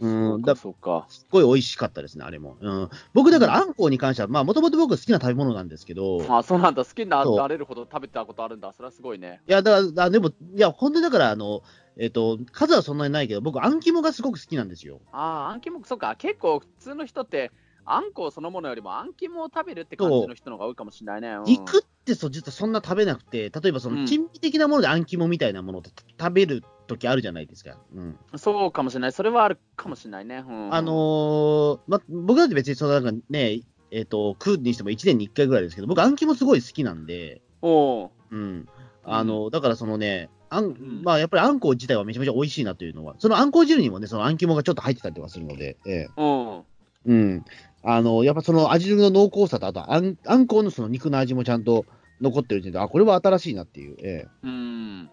[0.03, 0.43] えうん。
[0.43, 1.07] だだそうか。
[1.09, 2.57] すっごい美味しかったですね、あれも。
[2.61, 2.91] うん。
[3.13, 6.85] 僕、だからあんこに関しては、まあ、もともと僕好きな食べ物なんですけど、あそうなんだ。
[6.85, 8.73] 好きになれるほど食べたことあるんだ。
[8.73, 9.41] それはすごいね。
[9.49, 11.63] いや、だから、あでも、いや、本当にだから、あの、
[11.97, 15.01] えっ、と、数はそんなにないけど、僕、あん肝がすごく好きなんですよ。
[15.13, 16.17] ああ、あん肝、そうか。
[16.17, 17.51] 結構普通の人って、
[17.85, 21.29] あんこそのものよりもあん肝を食べるって感じの人の方が多いかもしれないね。
[21.29, 25.91] うん肉ってそう、実はそんな食べなくて、例えばそうんの、珍味的なものであん肝みたいなものって
[26.23, 27.77] 食べる時あるじゃないですか。
[27.95, 28.19] うん。
[28.37, 29.13] そうかもしれない。
[29.13, 30.45] それはあるかもしれないね。
[30.47, 38.69] うんあのーま、僕だって別にその、なんかね、えっ、と、食うにしても1年に1回ぐらいですけど、僕、あん肝すごい好きなんで、おううん。
[39.05, 46.65] あの、だからそのね、あん、んまあ、やっぱりあんこ自体はめちゃめちゃ美味しいなというのは、そのあんこ汁にもね、そのあん肝がちょっと入ってたりとかするので、ええうん。
[47.07, 47.45] うん。
[47.83, 51.87] あの、やっぱその味の濃厚さと、あとあん、あんこうのその肉の味もちゃんと
[52.21, 53.97] 残ってる時点で、あ、これは新しいなっていう。
[54.03, 55.11] えうん。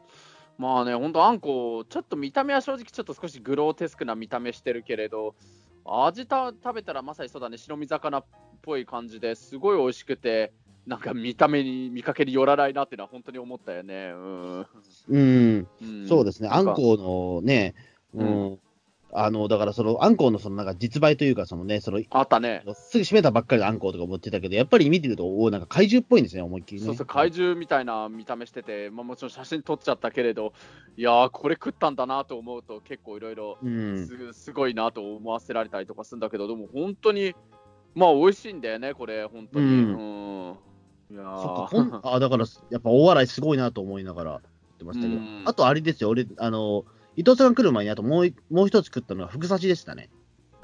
[0.59, 5.33] まあね、本当あんこ、ちょっと見た目は正直ちょっと少しグローテスクな見た目してるけれど、
[5.85, 8.25] 味た食べたらまさにそうだね、白身魚っ
[8.61, 10.51] ぽい感じですごい美味しくて、
[10.85, 14.11] なんか見た目に見かけによらないなっていうのは本当に思ったよね。
[14.13, 14.61] うん。
[14.61, 15.67] えうん。
[15.81, 16.49] うんそうですね。
[16.49, 17.73] あなんこうのね、
[18.13, 18.59] うん。
[19.11, 22.63] あの、だからその、あんこうのそのなんか実売というか、そのね、その、あったね。
[22.73, 26.85] すぐ閉めたばっかりのあんこうとか持ってたけど、やっぱり見てると、おーなんか怪獣っぽいんですね、思いっきりね。
[26.85, 30.53] そうそう、怪獣みたいな見た目してて、まあ、もちろん写真撮っちゃったけれど、
[30.95, 34.05] いやー、これ食ったんだなと思うと、結構いろいろうん。
[34.05, 37.33] すすごいなと思わせられたりとかするんだけど、でも本当に、
[37.95, 39.65] まあ、美味しいんだよね、これ、本当に。
[39.65, 40.57] ううん。
[41.11, 45.41] いやそっか、ーほん、あ、だから、やっぱ大笑いすごいなと思いながら言ってましたけどうん。
[45.45, 46.85] あと、あれですよ、俺、あの、
[47.19, 50.09] 伊藤さんが来る前に、あともうい、もう一つ食ったのは、ふぐ刺しでしたね。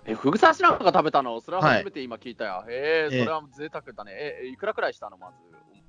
[0.06, 1.41] え、フグ刺しなんか食べたの？
[1.41, 2.63] それははい初めて今聞いたよ。
[2.70, 4.13] へえ、ええそれは贅沢だね。
[4.41, 5.18] え、いくらくらいしたの？
[5.18, 5.34] まず。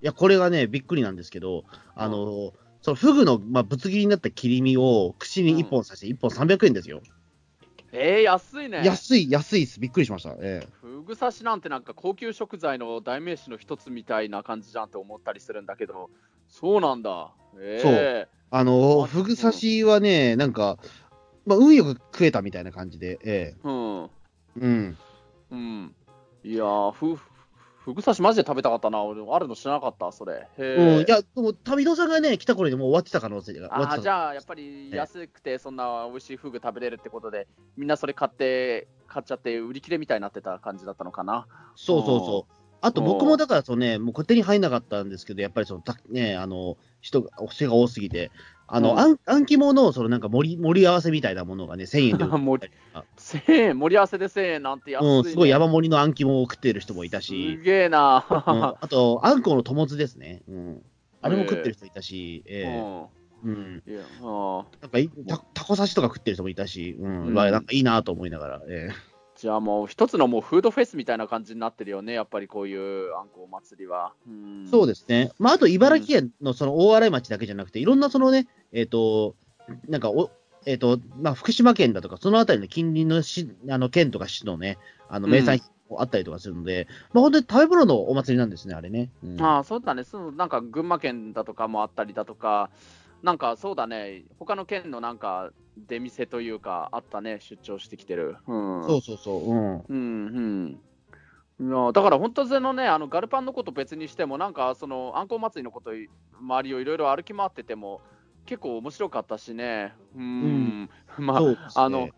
[0.02, 1.62] いや、これがね、びっくりなんですけど、
[1.94, 2.52] あの、
[2.82, 7.00] そのフグの、まあ、ぶつ切りになった切り身を串に1本刺して、1本300円ですよ。
[7.92, 8.82] えー、安いね。
[8.84, 9.78] 安い、安いです。
[9.78, 10.30] びっくりしました。
[10.40, 16.10] ええフグ刺しなんてなんか高級食材の代名詞の一つみたいな感じじゃんって思ったりするんだけど、
[16.48, 17.30] そうなんだ。
[17.60, 20.78] えあの、あフグ刺しはね、なんか、
[21.46, 24.04] まあ、運よく食えたみたいな感じで、ええうん。
[24.04, 24.98] えうん。
[25.50, 25.96] うん。
[26.44, 27.16] いやー、ふ、
[27.86, 29.02] ふぐ刺しマジで食べたかったな。
[29.02, 30.48] 俺、あるの知らなかった、それ。
[30.58, 31.02] へうん、え。
[31.02, 33.68] いや、でも、旅人さんがね、来た頃にもう終わってた可能性が。
[33.70, 41.46] あーじゃあ、やっぱり安くて、そんな美味しいフグ食べれるってことで、みんなそれ買って、買っちゃって、売り切れみたいになってた感じだったのかな。
[41.76, 42.65] そうそうそう。
[42.86, 48.30] あと僕もだから、そのね、もうこ手に入んなかったんですけど、やっぱりその、たね、あの、人が、人が多すぎて、
[48.68, 55.16] あの、うんあん、あん肝の、そのなんか盛り、盛り合わせみたいなものがね、1000円で売って盛たりとか 1000円、盛り合わせで1000円なんて安い、ね。
[55.16, 58.24] うん、すごい山盛りのあん肝を食ってる人もいたすし、げえな。
[58.30, 60.42] うん、あと、あんこの友津ですね。
[60.48, 60.82] うん。
[61.22, 62.82] あれも食ってる人いたし、ええ
[63.44, 63.82] うんうん。
[63.84, 67.26] いやあなんかい、たタコ刺しとか食ってる人もいたし、うん。
[67.26, 69.15] うんわなんかいいなと思いながら、ええ
[69.46, 74.12] じゃあもう一つのもうフードフェスみたいな感じになってるよね、やっぱりこういうあんこ祭りは。
[74.26, 75.30] うんそうですね。
[75.38, 79.36] まあ、あと、茨城県のその大洗町だけじゃなくて、いろんなそのね、えっ、と、
[79.88, 80.32] なんかお、
[80.66, 84.78] えっ、と、まあ、福島県だとか、そのあたりの近隣の市、あの、県とか市のね、
[85.08, 89.10] あの、名産品もあったりとかするので、まあ、本当に食べ物のお祭りなんですね、あれね。
[89.22, 92.68] うんああ、そうだね、そうなんか群馬県だとかもあったりだとか、
[93.26, 95.50] なんかそうだね、他の県のなんか
[95.88, 98.36] 出店というか、あったね、出張してきてる。
[98.46, 99.50] うん、そうそうそう。
[99.50, 99.80] うん。
[99.80, 100.78] うん
[101.58, 101.92] うん。
[101.92, 105.90] だから本当そのね、あのガルパンのこと別にしても、なんかそのあんこう祭りのこと、
[106.40, 108.00] 周りをいろいろ歩き回ってても、
[108.46, 109.92] 結構面白かったしね。
[110.14, 110.88] うん。
[111.18, 112.10] まあ、ねあの、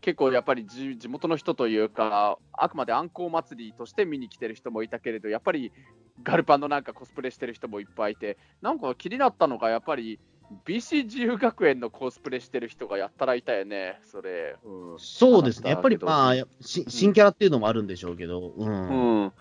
[0.00, 5.72] 結構やっぱり地地元の人というか、あくまであんこう祭りとして見に来てる人もいたけれど、やっぱり
[6.22, 10.18] ガルパンのなんかコスプレしてる人もいっぱいいて、なんか気になったのが、やっぱり
[10.64, 14.56] BC 自由学園のコスプレしてる人がやったらいたよね、それ。
[14.64, 15.70] うんそうですね。
[15.70, 19.22] やっぱり、まあ、新キャラっていうのもあるんでしょうけど、うん。
[19.24, 19.32] うん、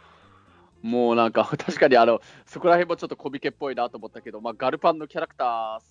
[0.82, 5.82] もうなんか、 確かにあのそこら辺もちょっとコミケっぽいなと思ったけど、まあ、ガルパンのキャラクタ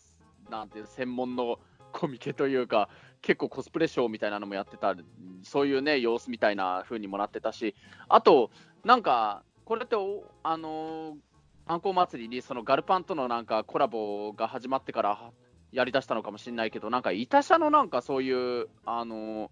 [0.49, 1.59] ーなんていう専門の
[1.93, 2.89] コミケというか、
[3.21, 4.97] 結構コスプレショーみたいなのもやってた、
[5.43, 7.75] そういうね、様子みたいな風にもなってたし、
[8.09, 8.51] あと、
[8.85, 11.15] なんか、これってお、あのー
[11.69, 15.31] あんこう祭りにそのガルパンとのなんかコラボが始まってから
[15.71, 19.49] やりだしたのかもしれないけど、なんか、いた社のなんかそういう、あのー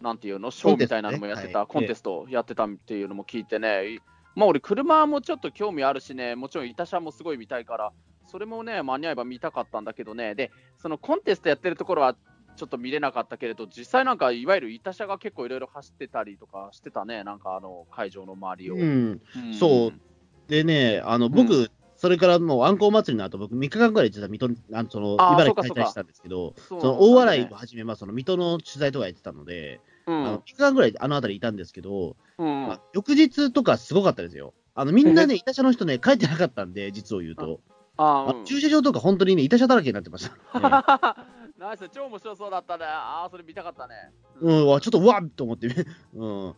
[0.00, 4.00] なんていうの、ショーみたいなのもやってた、ココンテストやってたっていうのも聞いてね、
[4.34, 7.92] まあ俺、車もちょっと興味あるしね、もちろん、いた車もすごい見たいから、
[8.26, 12.16] それもね、間に合えば見たかったんだけどね、で、そのコンテストやってるところは
[12.58, 18.74] ちょっと見れなかったけれど、実際なんか、いわゆるいた車が結構いろいろ走ってたりとかしてたね、なんかあの会場の周りを。
[18.74, 18.82] うん。
[18.82, 20.00] うんそう
[20.48, 34.54] でね、あの、僕、それからもう、あんこう祭りの後、僕、3日間ぐらい実は水戸に、あのその、茨城に滞在したんですけど、そその、大洗をはじめ、まあ、その、水戸の取材とかやってたので、うんあの3日間ぐらいあの辺りいたんですけど、うんまあ翌日とかすごかったですよ。
[34.74, 37.60] あの、みんなね、いた車の人ね、帰ってなかったんで、実を言うと。
[37.98, 40.60] あーうんあ駐車場とか本当にね、いた車だらけになってました。
[40.60, 41.24] ね
[41.58, 42.84] ナイス、超面白そうだったね。
[42.84, 43.94] ああ、それ見たかったね。
[44.40, 45.66] うん、わちょっと、うわっと思って、
[46.14, 46.54] うん、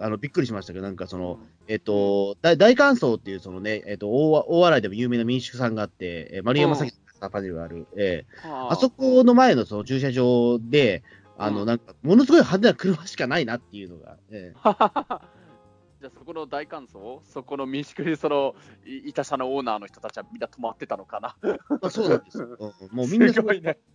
[0.00, 11.04] あのびっくりしましたけど、なんかその、えっと、大大観荘っていう、そのね、えっと、大大洗でも有名な民宿さんがあって、えー丸山崎のパネルがある、えーあそこの前のその駐車場で、
[11.38, 11.66] あの、うん。
[11.66, 14.52] なんか、ものすごい派手な車しかないなっていうのが、え
[16.02, 21.36] じゃあそこの大感想そこの民宿にそのいいた社のオーナーの人たちはみんな泊まってたのかな？
[21.80, 22.48] あ、そうなんですよ。
[22.58, 23.78] う んもうみんなすごいね。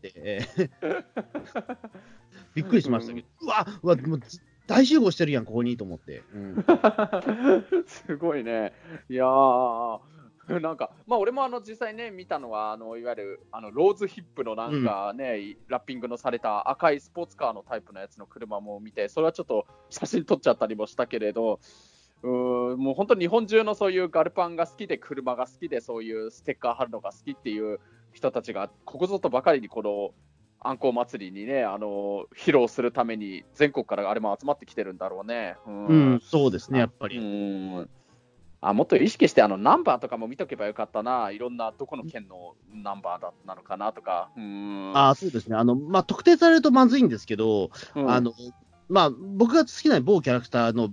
[2.55, 4.19] びっくりしましたけど、うわ、うわ、もう
[4.67, 6.23] 大集合してるやん、ここにと思って。
[6.33, 6.65] うん
[7.85, 8.71] すごいね。
[9.09, 9.99] いやー、
[10.61, 21.59] なんか、まあ俺もあの実際ね、見たのは、あのいわゆるあのローズヒップのなんかね、ラッピングのされた赤いスポーツカーのタイプのやつの車も見て、それはちょっと写真撮っちゃったりもしたけれど、
[22.23, 27.79] うもう本当日本中のそういうガルパンが好きで、車が好きで、そういうステッカー貼るのが好きっていう
[28.13, 30.11] 人たちが、ここぞとばかりにこの
[30.59, 35.55] あんこう祭りにね、あの披露するために、全国からあれも集まってきてるんだろうね。
[35.67, 37.17] うん、うん、そうですね、やっぱり。
[37.17, 37.89] うん
[38.59, 44.31] あもっと意識してあのナンバーとかも見とけばよかったな、いろんなどこの県のナンバーだなのかなとか。
[44.35, 45.55] うんあそうですね。
[45.55, 48.33] あの、まあ、特定されるとまずいんですけど、うんあの、
[48.89, 50.89] まあ、僕が好きな某キャラクターの、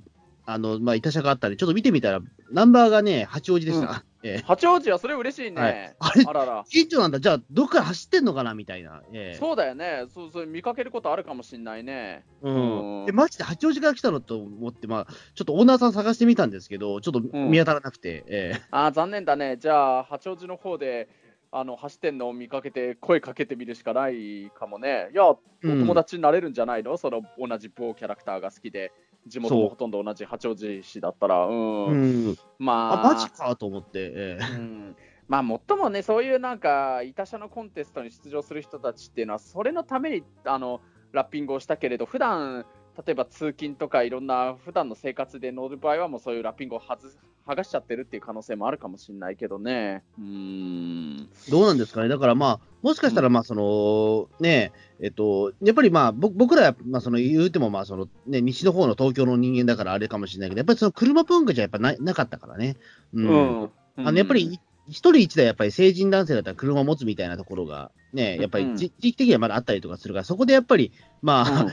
[0.47, 3.89] あの、まあ、いたしゃがあったり、ちょっと見てみたら、ナンバーがね、八王子でした。
[3.89, 5.61] うん ええ八王子はそれ嬉しいね。
[5.61, 6.65] はいあれあらら。
[6.71, 8.55] 近所なんだ、じゃあ、どっから走ってんのかな？
[8.55, 9.03] みたいな。
[9.13, 10.07] ええそうだよね。
[10.09, 12.25] そうそう見かけることあるかもしれないね。
[12.41, 19.59] うんうんで、マジで八王子から来たのと思って、まあ、ちょっとオーナーさん探してみたんですけど、ちょっと見当たらなくて、ええあー残念だね。
[19.59, 21.11] じゃあ、八王子の方で
[21.53, 25.11] あの走ってんのを見かけて、声かけてみるしかないかもね。
[25.13, 28.91] いや、おうん友達になれるんじゃないの、その同じ某キャラクターが好きで、
[29.27, 31.47] 地元もほとんど同じ八王子市だったら。
[31.47, 31.87] うん。
[31.87, 31.95] う
[32.31, 40.81] ん、まあ、あ、マジかと思って、ええうんまあ、もっともね、そういうなんか、いたしゃのコンテストに出場する人たちっていうのは、それのためにあの
[41.13, 50.03] ラッピングをしたけれど、普段例えば通勤とかいろんな普段の生活で乗る場合は、もうそういうラッピングを外す剥がしちゃってるっていう可能性もあるかもしれないけどね。
[50.19, 51.29] うーん。
[51.51, 62.77] どうなんですかね、だからまあ、もしかしたら、まあ、その、ね、えっと、やっぱりまあ、ぼ僕らは、まあ、その、言うても、まあ、その、ね、西の方の東京の人間だからあれかもしれないけど、やっぱりその車文化じゃやっぱななかったからね。
[63.13, 63.63] うん。
[63.63, 63.71] うん。
[63.97, 71.73] あの、やっぱり、一人一台やっぱり成人男性だったら車を持つみたいなところが、ね、やっぱうんりじ地域的にはまだあったりとかするから、そこでやっぱり、まあ、うん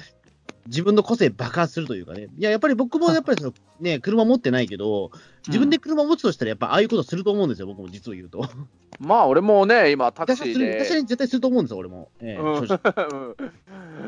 [0.67, 2.27] 自分の個性爆発するというかね。
[2.37, 5.11] いや、やっぱり僕もやっぱりその、ね、車持ってないけど、
[5.47, 8.45] 自分で車持つとしたら、やっぱああいうことすると思うんですよ、僕も実を言うと。
[8.99, 11.01] まあ、俺もね、今、タクシー私はする、私はで。
[11.01, 12.09] 絶対すると思うんですよ、俺も。
[12.21, 13.35] ええうん正直うん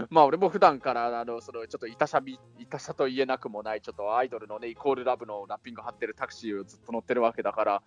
[0.09, 7.81] まあ俺も普段からあのそのちょっといたしゃびいたしゃと言えなくもないちょっとアイドルのねイコールラブのラッピング貼ってるタクシーをずっと乗ってるわけだから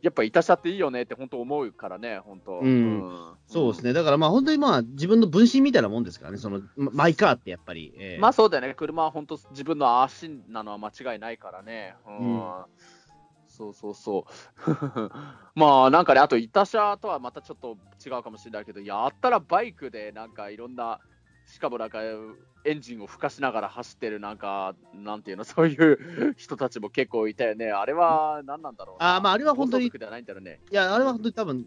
[0.00, 3.34] やっぱいたしゃっていいよねって本当思うからね本当、うん。
[3.46, 3.92] そうですね。
[3.92, 7.92] だからまあ本当にまあ自分の分身みたいなもんですからね、そのまマイカーってやっぱり。
[7.96, 8.18] ええ。
[8.18, 8.74] まあそうだよね。
[8.74, 11.96] 車は本当自分の足なのは間違いないからね。
[12.06, 12.64] うん、うん。
[13.48, 14.30] そうそうそう。
[15.56, 21.00] まあなんかねあといたしゃとはまたちょっと違うかもしれないけどやったらバイクでなんかいろんな
[21.48, 22.00] しかもなんか
[22.64, 27.70] エンジンを吹かしながら走ってるなんかなんていうのそういう人たちも結構いたよね。
[27.72, 29.16] あれは何なんだろうな。
[29.16, 30.60] あーまああれは本当にいんだろうね。
[30.70, 31.66] いや、あれは本当に多分、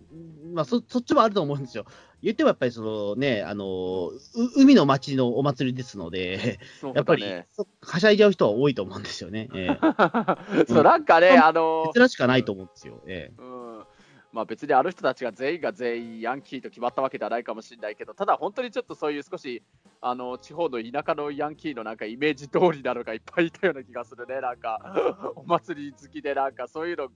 [0.54, 1.86] まあそ、そっちもあると思うんですよ。
[2.22, 9.50] 言ってもやっぱりそのね、あの、う海の町のお祭りですので、そうやっぱり、はしゃいじゃう人は多いと思うんですよね。
[9.56, 9.78] ええ。
[10.68, 13.02] そうなんかねあの珍しくはないと思うんですよ。
[13.08, 13.42] ええ。
[13.42, 13.86] うん
[14.34, 19.62] まあ、別にあの人たちが全員が全員ヤンキーと決まったわけではないかもしれないけど、ただ本当にちょっとそういう少し
[20.00, 27.10] あの地方の田舎のヤンキーのなんかイメージ通りなのがいっぱいいたような気がするね、なんかお祭り好きで、なんかそういうの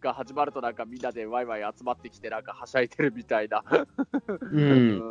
[0.00, 3.62] が始まると、なんかみんなでワイワイ集まってきて、なんかはしゃいでるみたいな。
[4.52, 5.02] うん、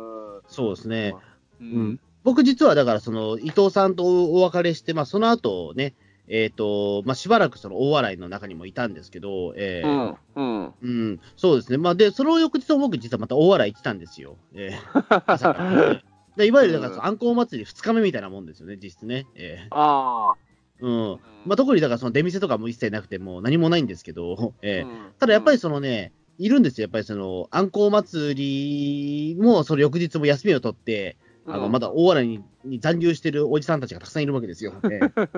[0.48, 1.14] そうですね。
[1.60, 5.94] うん、僕実はだからその伊藤さんとお別れして、まあその後ね、
[6.28, 11.78] えっ、と、まあしばらくその大笑いの中にもいたんですけど、ええうんうんうん、そうですね。
[11.78, 14.36] まあ、で、その翌日も僕、実はまた大笑い行ってたんですよ。
[14.54, 16.04] えー 朝からね
[16.36, 19.26] でいわゆる、だからその、あんこう祭り2日目みたいなもんですよね、実質ね。
[19.34, 21.18] えあーうんあ。
[21.46, 26.84] まあ、特に、だから、その出店とかも一切なくて、もう何もないんですけど、えーうんただやっぱりそのね、いるんですよ。
[26.84, 34.74] やっぱりその、あんこう祭りも、その翌日も休みを取って、あの、まだ大笑いにに残留してるおじさんたちがたくさんいるわけですよ。
[34.84, 35.28] えー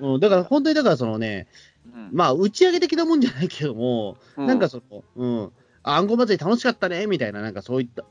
[0.00, 1.46] うんうん、だから、本当に、だからそのね、
[1.86, 8.04] うんまあ、打ち上げ的なもんじゃないけども、うんなんかその、うん、あ暗号祭り楽しかったね、みたいな、なんかそういった、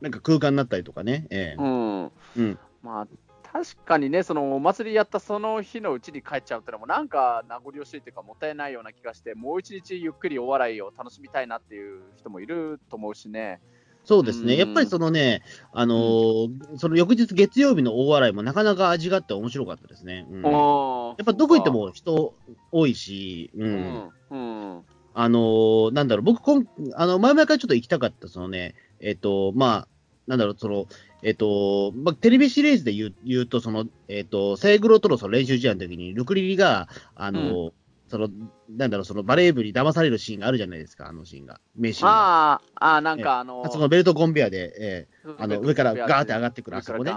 [0.00, 1.26] なんか空間になったりとかね。
[1.30, 2.58] ええうんうん。
[2.82, 3.06] まあ
[3.52, 13.60] 確かにね、そのお祭りやったその日のうちに帰っちゃうってのも、なんか名残惜しいというか、もったいないような気がして、もう一日ゆっくりお笑いを楽しみたいなっていう人もいると思うしね。
[14.04, 14.54] そうですね。
[14.54, 20.26] うんやっぱりそのね、あのーその翌日月曜日の大笑いもなかなか味があって面白かったですね。
[20.30, 22.34] うん、ややっぱどこ行っても人
[22.72, 23.64] 多いし、う。
[23.64, 24.36] うんん、う
[24.78, 24.82] ん、
[25.14, 29.88] あのーなんだろう、僕こん、あの、前々からちょっと行きたかった、そのね、えっ、と、まあ、
[30.26, 30.86] なんだろう、その、
[31.22, 37.72] えっ、と、まあ、テレビシリーズで言う言うと、その、えっ、と、セイグロとのその練習試合の時に、ルクリリが、あのー
[38.12, 38.28] その、
[38.68, 41.62] なんだろう、そのバレー部に騙されるシーンがあるじゃないですか、あのシーンが。
[41.74, 42.52] 名シーンが。
[42.54, 47.12] あーあー、なんかあのあそこのベルトコンベアで、えーあの上からガーって上がってくる、あそこね。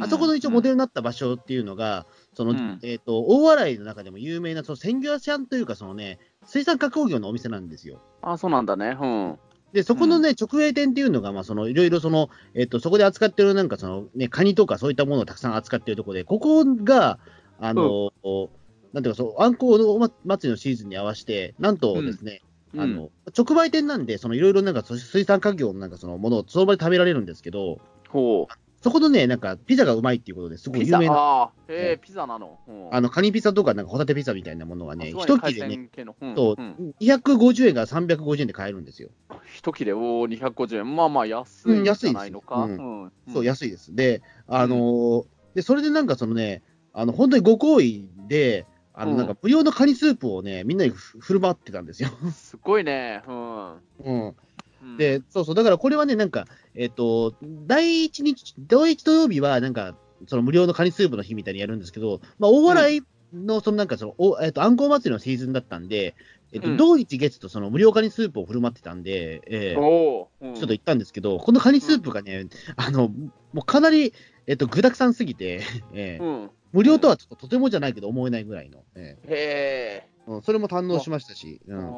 [0.00, 8.00] あそこの一応モデルになった場所っていうのが、その、うんえっ、と、大洗の中でも有名な、その鮮魚屋さんというか、そのね、水産加工業のお店なんですよ。
[8.22, 8.96] あそうなんだね。
[8.98, 9.38] うん。
[9.74, 17.18] で、そこのね、直営店っていうのが、まあ、その、いろいろその、えっ、と、そこで扱ってるなんかその、ね、カニとかそういったものをたくさん扱ってるところで、ここが、
[17.60, 18.12] あの、
[18.92, 22.42] なんていうか、そう、あんこう祭りのシーズンに合わせて、なんとですね、
[22.76, 27.78] あの、直売店なんで、そのいろいろなんかそ水産家業のなんかそのものをその場で食べられるんですけど、
[28.08, 28.54] ほう。
[28.80, 32.58] そこのね、なんかピザがうまいっていうことですごい有名な、ああ、へえ、ピザなの。
[32.68, 35.90] うんあの、カニピザとかなんかホタテピザみたいなものがね、一切れね、
[36.34, 39.10] とうん250円から350円で買えるんですよ。
[39.56, 40.94] 一切れ、おお、250円。
[40.94, 42.64] まあまあ、安いんじうん安いですゃないのか。
[42.64, 43.46] ううんそう、い。
[43.46, 43.94] 安いです。
[43.94, 45.24] で、あのー
[45.54, 46.62] で、それでなんかそのね、
[46.92, 48.66] あの、本当にご好意で、
[48.98, 52.10] あの、うんなんか無料のカニスープをね、みんなにふ振る舞ってたんですよ。
[52.34, 53.22] すごいね。
[53.28, 53.72] うん。
[53.72, 54.34] うん。
[54.82, 57.34] うん、で、そうそう、だからこれはね、なんか、えっ、と、
[57.66, 59.94] 第一日、第一土曜日は、なんか、
[60.26, 66.16] その無料のカニスープの日みたいにやるんですけど、まあ、大笑いの、そのなんかその、おえっ、と、あんこう祭りのシーズンだったんで、
[66.52, 72.46] えっ、と、うん同日月とその無料カニスープを振る舞ってたんで、えーうんちょっと行ったんですけど、このカニスープがね、
[72.76, 73.08] あの、
[73.52, 74.12] もうかなり、
[74.46, 76.50] えっ、と、具沢山すぎて、 えーうん。
[76.72, 80.08] 無料とはちょっととてもじゃないけど思えないぐらいの、えへえ。
[80.28, 81.88] ーうん、それも堪能しましたし、うん。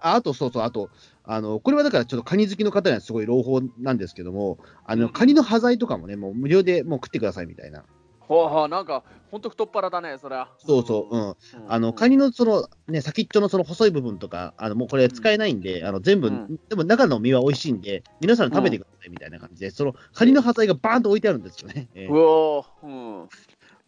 [0.00, 0.90] ああと、そうそう、あと、
[1.24, 7.84] あの、これはだからちょっとカニ好きの方にはすごい朗報なんですけども、あの、うんカニの端材とかもね、もう無料でもう食ってくださいみたいな。
[8.20, 10.48] ほうほう、なんか、ほんと太っ腹だね、そりゃ。
[10.58, 11.28] そうそう、うん。
[11.28, 11.36] うん
[11.68, 21.88] あの、カニのその、ね、先っちょのその細い部分とか、あの、もうこれ使えないんで、あの、全部、うんでも中の身は美味しいんで、皆さん食べてくださいみたいな感じで、その、カニの端材がバーンと置いてあるんですよね。
[21.94, 23.28] えうーおーうん。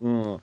[0.01, 0.40] うん。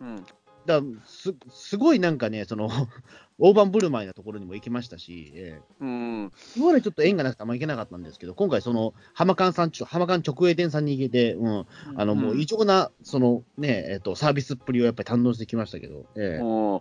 [0.00, 0.26] うん。
[0.66, 2.68] だす、すごいなんかね、その、
[3.38, 6.32] 大盤振る舞いなところにも行きましたし、えーうん。
[6.56, 16.80] 今までちょっと縁がなくてあんま行けなかったんですけど、今回、その、浜館さん浜館直営店さんに行けて、うん、あの、もう異常な、そのね、えっ、と、サービスっぷりをやっぱり堪能してきましたけど、ええ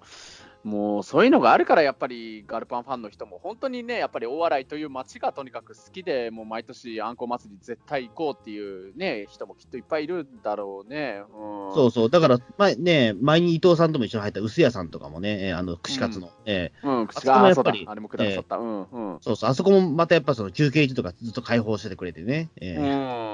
[0.66, 11.22] もう、そういうのがあるから、やっぱりガルパンファンの人も、本当にね、やっぱり大洗という街がとにかく好きで、もう毎年、あんこ祭り絶対行こうっていうね、人もきっといっぱいいるんだろうね。
[11.30, 18.58] うん、そうそう、だから、前ね、前に伊藤さんとも一緒に入った薄谷さんとかもね、えーあの、串カツの、ええうん、口あそこもやっぱり、あれもくださった。
[18.58, 19.18] うん、うん。
[19.22, 22.82] そうそう、あそこもまたやっぱその休憩所とかずっと開放しててくれてね、ええう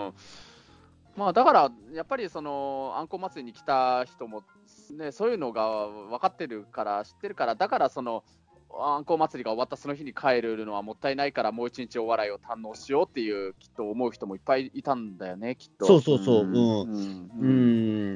[0.10, 0.14] ん。
[1.16, 4.44] まあ、だから、やっぱりそのあんこ祭りに来た人も、
[4.98, 8.24] ね、そういうのが分かってるから、知ってるから、だからその
[8.80, 15.86] あんこ祭りが終わったその日に帰るのはもったいないから、もう一日お笑いを堪能しようっていう、きっと思う人もいっぱいいたんだよね、きっと。
[15.86, 16.52] そうそうそううん。
[16.52, 17.32] うん。
[17.40, 17.48] うー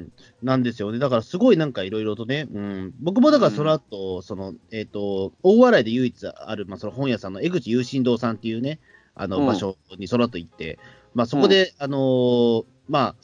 [0.04, 0.12] ん、
[0.42, 0.98] なんですよね。
[0.98, 8.80] だからすごいなんかいろいろとね、うん、僕もだからその後、その、えっ、と、大洗で唯一ある、まあ、その本屋さんの江口有心堂さんっていうね、
[9.14, 9.46] あの、うん。
[9.46, 10.78] 場所にその後行って、
[11.14, 13.14] まあそこで、あのーま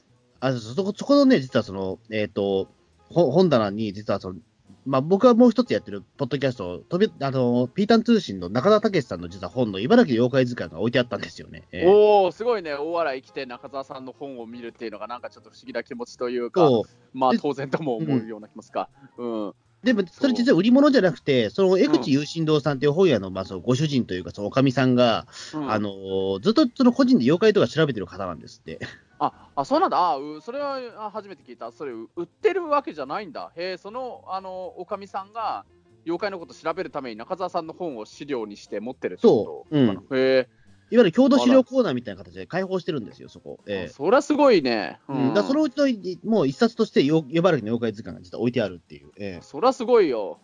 [0.40, 2.68] あ、あそこ、そこのね、実はその、えっ、と、ほ
[3.12, 4.40] 本棚に実はその、
[4.84, 11.62] まあ僕はもう一つやってるポッドキャスト、飛びあのピータン通信の中田武さんの実は本の茨城妖怪図鑑が置いてあったんですよね。
[11.72, 18.88] えーおお、すごいね、大洗来て中澤さんの本を見るっていうのが、なんかちょっと不思議な気持ちというか、そうでまあ当然とも思うような気もすか。
[19.18, 19.54] うん。
[19.82, 28.78] でも、それ実は売り物じゃなくて、その江口有心堂さんっていう本屋の、まあ、そのご主人というか、そのおかみさんが、うんあのーずっとその個人で妖怪とか調べてる方なんですって。
[29.24, 35.64] ああそうなんだ、あうそれはあ初めて聞いた、それ、う売ってるわけじゃないんだ、へえ、そのあのおかみさんが
[36.04, 39.76] 妖怪のこと調べるために中澤さんの本を資料にして持ってるってこと。
[39.76, 39.78] そう。
[39.78, 40.18] うん。
[40.18, 40.48] へ
[40.90, 43.60] いわゆる郷土資料コーナーみたいな形で開放してるんですよ、そこ。
[43.66, 43.88] え、え。
[43.88, 49.10] そりゃすごいね、えうん、だそのうちのもう一冊として、よ茨城の妖怪図鑑が実は置いてあるっていう。
[49.16, 50.40] えそりゃすごいよ、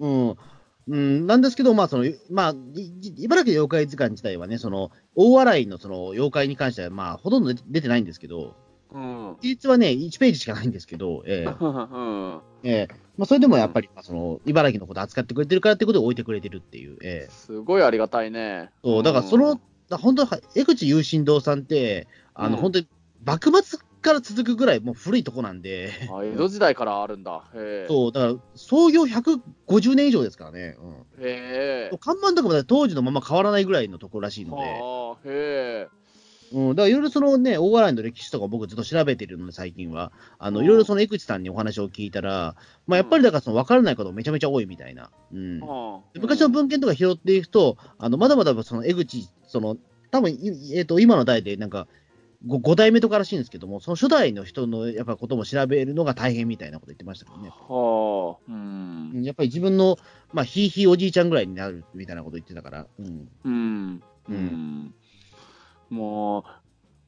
[0.00, 0.36] うん、えうん
[0.90, 2.54] うん、なんですけど、まあそのまあ、
[3.16, 8.56] 茨城の妖怪図鑑自体はね、その大洗のその妖怪に関しては、まあ、ほとんど出出てないんですけど、
[8.92, 11.54] うん、事実はね、1ページしかないんですけど、ええ。
[11.60, 12.88] うん、 ええ。
[13.16, 17.30] まあ、それでもやっぱり、まあその茨城のこと扱ってくれてるからってことで置いてくれてるっていう、ええ。
[17.30, 18.70] すごいありがたいね。
[18.82, 19.60] そうだからその、うん。
[19.88, 22.62] だ本当は江口有心堂さんって、あの、うん。
[22.62, 22.88] 本当に
[23.24, 27.44] 幕末から続くぐらいもう古いとこなんで、あ江戸時代からあるんだ、
[27.88, 35.88] そう、だから創業150年以上ですからね、うん、へえ、看板とかもね当時のまま変わらないぐらいのところらしいので、はあ、へえ、
[36.52, 40.12] うん、だからいろいろそのね、大洗の歴史とか僕ずっと調べてるので、最近は。
[40.38, 40.64] あの、うん。
[40.64, 45.10] いろいろその江口さんにお話を聞いたら、まあやっぱりだからその分からないことめちゃめちゃ多いみたいな。
[45.32, 45.60] うん。
[46.14, 49.76] 昔の文献とか拾っていくと、あの、まだまだその江口、その、
[50.10, 51.86] 多分いえっ、と、今の代でなんか、
[52.46, 57.50] 5, 5代目とからしいんですけども、その初代の人のやっぱことも調べるのが大変みたいなこと言ってましたけどね。
[57.50, 59.98] はあ、うんうんやっぱり自分の、
[60.32, 62.86] まあ、ひいひいおじいちゃんぐらいになるみたいなこと言ってたから。
[62.98, 63.28] うん。
[63.44, 64.94] うん、ううんん、
[65.90, 66.44] も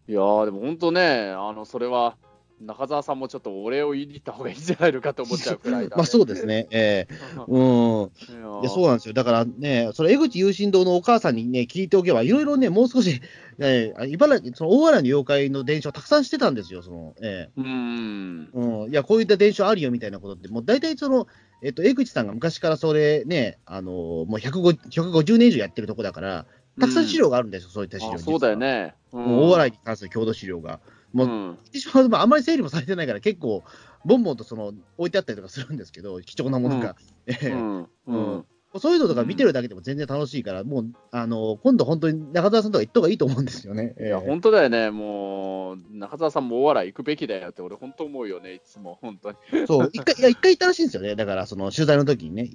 [0.09, 2.17] う、いやー、でも本当ね、あのそれは
[2.67, 5.95] 中澤さんもちょっとお礼を言いに行った方がいいんじゃないのかと思っちゃうくらいだ、ね。
[5.97, 6.67] まあそうですね。
[6.71, 7.15] ええ
[7.49, 8.11] うん。
[8.61, 9.15] いやそうなんですよ。
[9.15, 13.21] だからね、その江口有心堂のお母さんにね、聞いておけば、いろいろね、もう少し、
[13.59, 18.91] えー、茨城、その大洗の妖怪の伝承をたくさんしてたんですよ、その、えうん、ーうん。
[18.91, 21.27] いや、こういった伝承あるよみたいなことって、もう大体その、
[21.63, 26.47] えっと、江口さんが昔からそれね、あのもう150 150年以上やってるとこだから、
[26.81, 28.57] たくさん資料があるんですよ、そういった資料あそうだよ。
[28.57, 28.95] ね。
[29.13, 29.71] 大笑い。
[29.71, 30.81] いに関する郷土資料が。
[31.13, 31.59] もう、うん
[32.13, 33.63] ああんまり整理もされてないから、結構、
[34.05, 36.97] ボンボンとその置いてあったりとかするんですけど、貴重なものが。
[37.27, 38.45] ええうんうん
[38.81, 43.95] そういうのとか見てるだけでも全然楽しいから、もう、あの、今度本当に中澤さんとか行った方がいいと思うんですよね。
[44.01, 49.37] いや、ええ本当だよね、もう、中澤さんも大笑い行くべきだよって、俺、本当思うよね、いつも、本当に。
[49.67, 51.15] そう、一回、いや、一回行ったらしいんですよね。
[51.17, 52.51] だから、その、取材の時にね。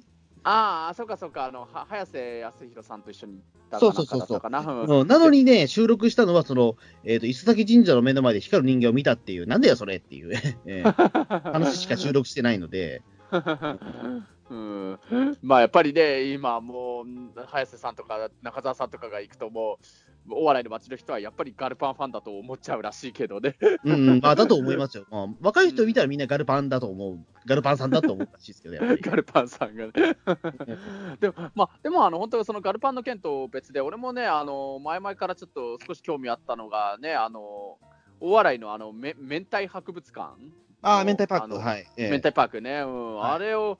[0.50, 4.40] ああ、そうかそうか、あのは早瀬康弘さんと一緒に行ったそうそうそうそう。
[4.40, 4.60] かな。
[4.60, 10.32] うなのにね、収録したのは、その、えっ、と、伊勢崎神社の目の前で光る人形を見たっていう、なんだよ、それっていう、
[10.64, 10.82] ええ
[11.52, 13.02] 話しか収録してないので、
[14.50, 14.98] うん、
[15.42, 17.06] まあやっぱりね、今もう、
[17.46, 19.84] 早瀬さんとか中澤さんとかが行くと、もう、
[20.30, 23.56] お笑いの街の人はやっぱりガルパンファンだと思っちゃうらしいけどね。
[23.84, 25.06] うん、うん、まあ、だと思いますよ。
[25.10, 29.00] まあ、若い人見たらみんなガルパンだと思う、ガルパンさんだと思うらしいですけど、やっぱり。
[29.02, 29.92] ガルパンさんがね。
[31.20, 37.78] でも、まあ、でもあの本当、そのガルパンの件と別で、俺もね、あの前々からちょっと少し興味あったのがね、あの
[38.20, 40.34] 大笑いのあのめ明太博物館
[40.82, 41.86] ああ、明太パーク、はい。
[41.96, 43.78] ええ明太パークね、うんはいあれを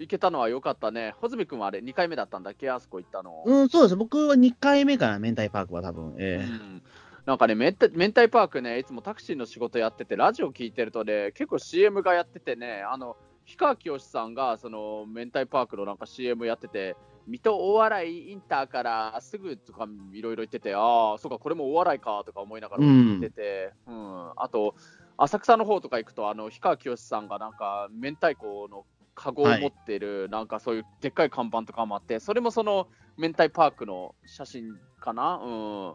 [0.00, 1.14] 行けたのは良かったね。
[1.20, 3.42] 穂積君はあれ、2回目だったんだっけ、あそこ行ったの。
[3.44, 3.96] うん、そうです。
[3.96, 6.16] 僕は2回目かな、明太パークは多分。
[6.18, 6.82] ええうん
[7.26, 16.96] なんかね明太、明太パークね、いつもタクシーの仕事やってて、ラジオ聞いてるとね、結構 CM がやっててね、あの氷川きよしさんがその明太パークのなんか CM やってて、
[17.26, 24.74] 水戸大洗インターからすぐとかいろいろ言ってて、ああ、そうか、これも大洗かとか思いながら聞いてて、うんあと、
[25.16, 35.94] 浅草の方とか行くと、あの氷川きよしさんがなんか明太子のカゴを持ってる、なんかそういうでっかい看板とかもあって、それもその明太パークの写真かな、うん、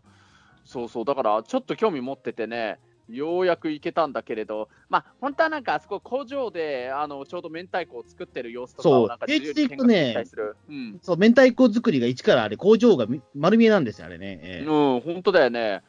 [0.64, 10.56] そうそう、だからちょっと興味持っててね、ようやく行けたんだけれど、まあ、本当はなんかあそこ工場であのちょうど明太子を作ってる様子とかそうをなんか自由に見行くとね学したりする。
[10.70, 14.40] うんそう、明太子作りが一からあれ、工場がみ丸見えなんですよ、あれね。
[14.42, 15.84] ええうん、本当だよね。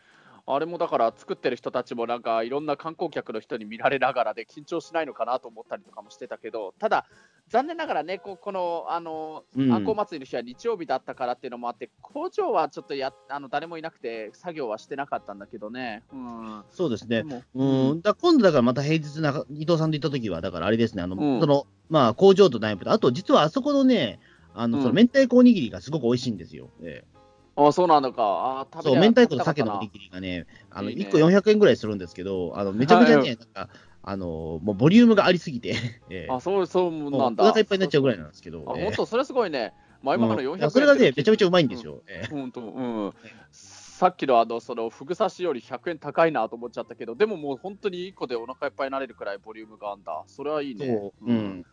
[0.49, 7.05] あれもだから作ってる人たちもなんかいろんな観光客の人に見られながらで緊張しないのかなと思ったりとかもしてたけど、ただ、
[7.49, 9.73] 残念ながらね、ここのあの、うん。
[9.73, 16.05] あんこう祭りの日は日曜日だったからっていうのもあって、工場はちょっとやあの誰もいなくて、作業はしてなかったんだけどね。
[16.13, 17.25] うん、そうですね。
[17.55, 21.41] うん、だ今度だからまた平日な伊藤さんと行った時は、だからあれですね、あの、うん。
[21.41, 24.21] その、まあ、工場と内部と、あと実はあそこのね、
[24.55, 24.83] あの、うん。
[24.85, 26.71] その明太子おにぎりがすごく美味しいんですよ。
[26.83, 27.16] ええ
[27.57, 28.67] あそうなのか。
[28.71, 33.69] あそう、明太子と鮭のおにぎりがね、あの、いいね1個400円ぐらいするんですけど、あの、めちゃくちゃはね、なんか、
[34.03, 35.75] あの、もうボリュームがありすぎて、
[36.11, 37.45] ええあそうそうなんだ。
[37.45, 39.73] お腹いっぱいになっちゃうぐらいなんですけど、あええ本当それすごいね。
[40.03, 42.03] まあ、今からうん400円いやそれがね、めちゃめちゃうまいんでですよ。
[42.07, 43.13] ええ本当、うん。
[43.51, 50.23] さっきのあの、その、ふぐ刺しより100円高いなと思っちゃったけど、でももう本当に1個でお腹いっぱいになれるくらいボリュームがあるんだ。
[50.27, 50.87] それはいいね。
[50.87, 51.67] そう、うん。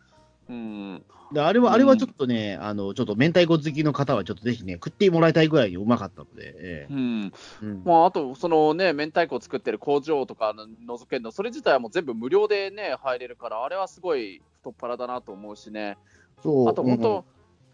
[0.48, 1.04] うん。
[1.32, 6.96] であれは、あれはちょっとね、あの、ちょっと明太子好きの方は、ちょっとぜひね、食ってもらいたいぐらいにうまかったので、えうん。
[6.98, 10.66] えうんまあ、あと、そのね、明太子を作ってる工場とかの
[10.96, 15.98] 覗けるの、それ自体はもう全部無料でね、入れるから、あれはすごい太っ腹だなと思うしね。
[16.42, 17.24] そうあと本当、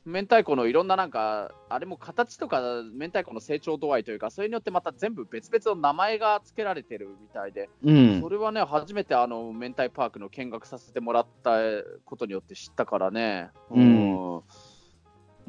[0.07, 2.61] 明太子のいろんななんか、あれも形とか、
[2.95, 11.59] 明太子の成長度合いというか、それによってまた全部別々の名前が付けられてるみたいで、うんそれはね、初めてあの明太パークの見学させてもらった
[12.05, 13.51] ことによって知ったからね。
[13.71, 14.43] うんうん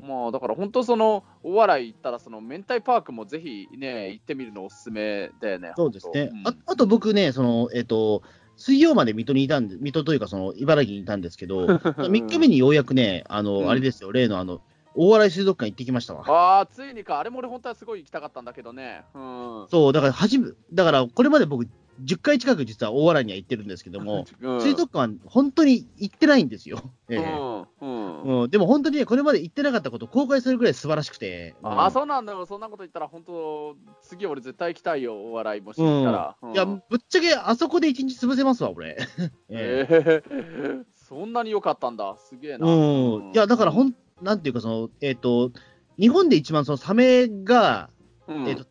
[0.02, 5.74] まあだから本当そのお笑い行ったらその明太パークもぜひね行ってみるのおすすめだよね。
[5.76, 6.32] そうですね。
[6.44, 8.24] 本当ああと僕ね、その、えっ、と、
[8.62, 14.62] 水曜まで水戸にいたんで、水戸というか、その、茨城にいたんですけど、3日目にようやくね、あの、うんあれですよ、例のあの、
[14.96, 16.24] 大洗水族館行ってきましたわ。
[16.28, 19.04] ああついにかあれも俺本当はすごい行きたかったんだけどね。
[19.16, 19.68] うん。
[19.70, 21.68] そう、だから、はじめ、だから、これまで僕、
[22.04, 26.80] 10回近く実は大洗には行ってるんですけども、 うん水族館、本当に行ってないんですよ。
[27.10, 31.56] ええうんうんうん、でも本当にね、これまで行ってなかったことを公開するぐらい素晴らしくて。
[31.64, 32.46] ああ、うそうなんだよ。
[32.46, 36.38] そんなこと言ったら、本当、次俺絶対行きたいよ、お笑いもしたら。
[36.42, 38.98] うんいや、ぶっちゃけあそこで一日潰せますわ、俺。
[39.50, 42.16] えええーそんなに良かったんだ。
[42.18, 42.66] すげえな。
[42.66, 43.32] うん。
[43.34, 45.52] いや、だからほん、なんていうか、その、えっ、と、
[46.00, 47.90] 日本で一番そのサメが、
[48.30, 48.66] うん、えっ、と、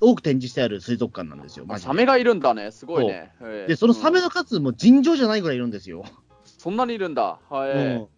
[0.00, 1.66] 多く展示してある水族館なんですよ。
[1.68, 2.70] あサメがいるんだね。
[2.70, 3.32] すごいね。
[3.40, 6.04] えーで、そのサメうんの数も尋常じゃないぐらいいるんですよ。
[6.44, 7.38] そんなにいるんだ。
[7.50, 8.08] はい。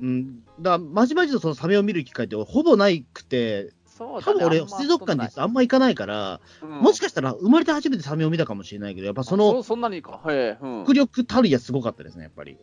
[0.00, 0.42] うん。
[0.60, 10.20] だまじまじとそのサメを見る機会ってほぼないくて、そ多分俺、水族館実はあんま行かないから、うんもしかしたら生まれて初めてサメを見たかもしれないけど、やっぱそのあそんなにか。
[10.24, 10.36] はい。
[10.60, 10.82] うん。
[10.82, 12.56] 迫力たるやすごかったですね、やっぱり。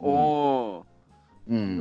[1.50, 1.78] うん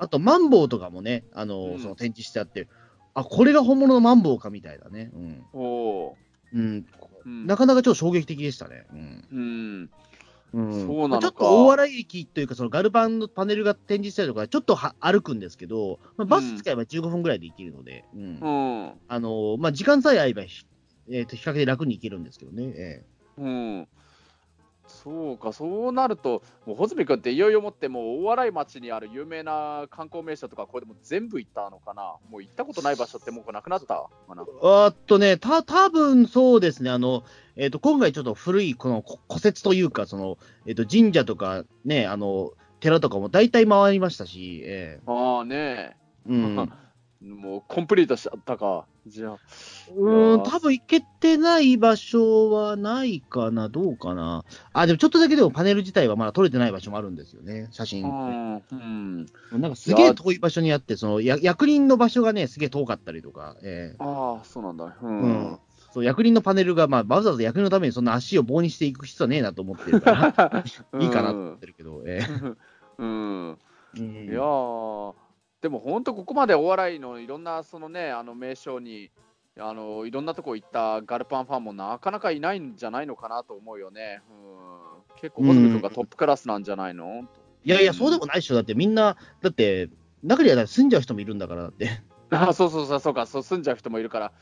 [0.00, 2.68] あと、マンボウとかもね、あの、うんその展示してあって、
[3.16, 5.10] あ、これが本物のマンボウかみたいだね。
[5.14, 5.46] うん。
[5.54, 6.14] おー
[6.52, 6.86] うん。
[7.24, 8.84] うんなかなかちょっと衝撃的でしたね。
[8.92, 9.24] うん。
[9.32, 9.90] うん。
[10.52, 18.24] うんそうなのかちょっと大洗駅というか、そのガルパンのパネルが展示したりとか、ちょっとは歩くんですけど、まあ、バス使えば15分ぐらいで行けるので、うんう
[18.90, 18.92] ん。
[19.08, 20.66] あのまあ、時間さえ合えばひ、
[21.10, 22.64] えーと、比較的楽に行けるんですけどね。
[22.76, 23.04] え
[23.38, 23.88] うん。
[25.06, 34.42] そうか、そうなると、もう穂積君っていよいよもって、もう大洗町にある有名な観光名所とか、これでも全部行ったのかな、もう行ったことない場所ってもうなくなったかな？
[34.42, 37.22] あーっとね、た多分そうですね、あの
[37.54, 42.50] えー、と今回ちょっと古いこのこ古説というか、そのえー、と神社とかね、あの
[42.80, 46.56] 寺とかも大体回りましたし、えああねーうん、
[47.40, 49.40] もうコンプリートしちゃったか、じゃあ。
[49.88, 54.44] うーん、多分行けてない場所はないかな、どうかな。
[54.72, 58.02] あ、でもちょっとだけでもパネル自体はまだ撮れてない場所もあるんですよね、写う真。
[58.08, 59.26] ん、うん。
[59.52, 64.96] なんかすげえ遠い場所にあって、そのや役人の場所がね、すげえ遠かったりとか、えーああ、そうなんだ。
[65.00, 65.58] ううんん。
[65.92, 70.34] そう役人のパネルが、まあ、わざわざ役人のためにそんな足を棒にしていく必要はねえなと思ってるから、
[71.00, 72.20] いいかなと思ってるけど、え
[72.98, 73.52] うん。
[73.54, 73.56] ー
[73.98, 75.14] うんいやー、
[75.60, 79.10] でも本当、ここまでお笑いのいろんなその、ね、あの名称に
[79.58, 84.20] あの、いろんなとこ行ったガルパンファンもなかなかいないんじゃないのかなと思うよね。
[84.30, 87.26] うん、結構、ホズミ君がトップクラスなんじゃないの、
[87.64, 88.54] いやいや、そうでもないでしょ。
[88.54, 89.88] だってみんな、だって、
[90.22, 92.02] 中には住んじゃう人もいるんだから、だって。
[92.30, 94.32] あそうそうそうそうかそう、住んじゃう人もいるから、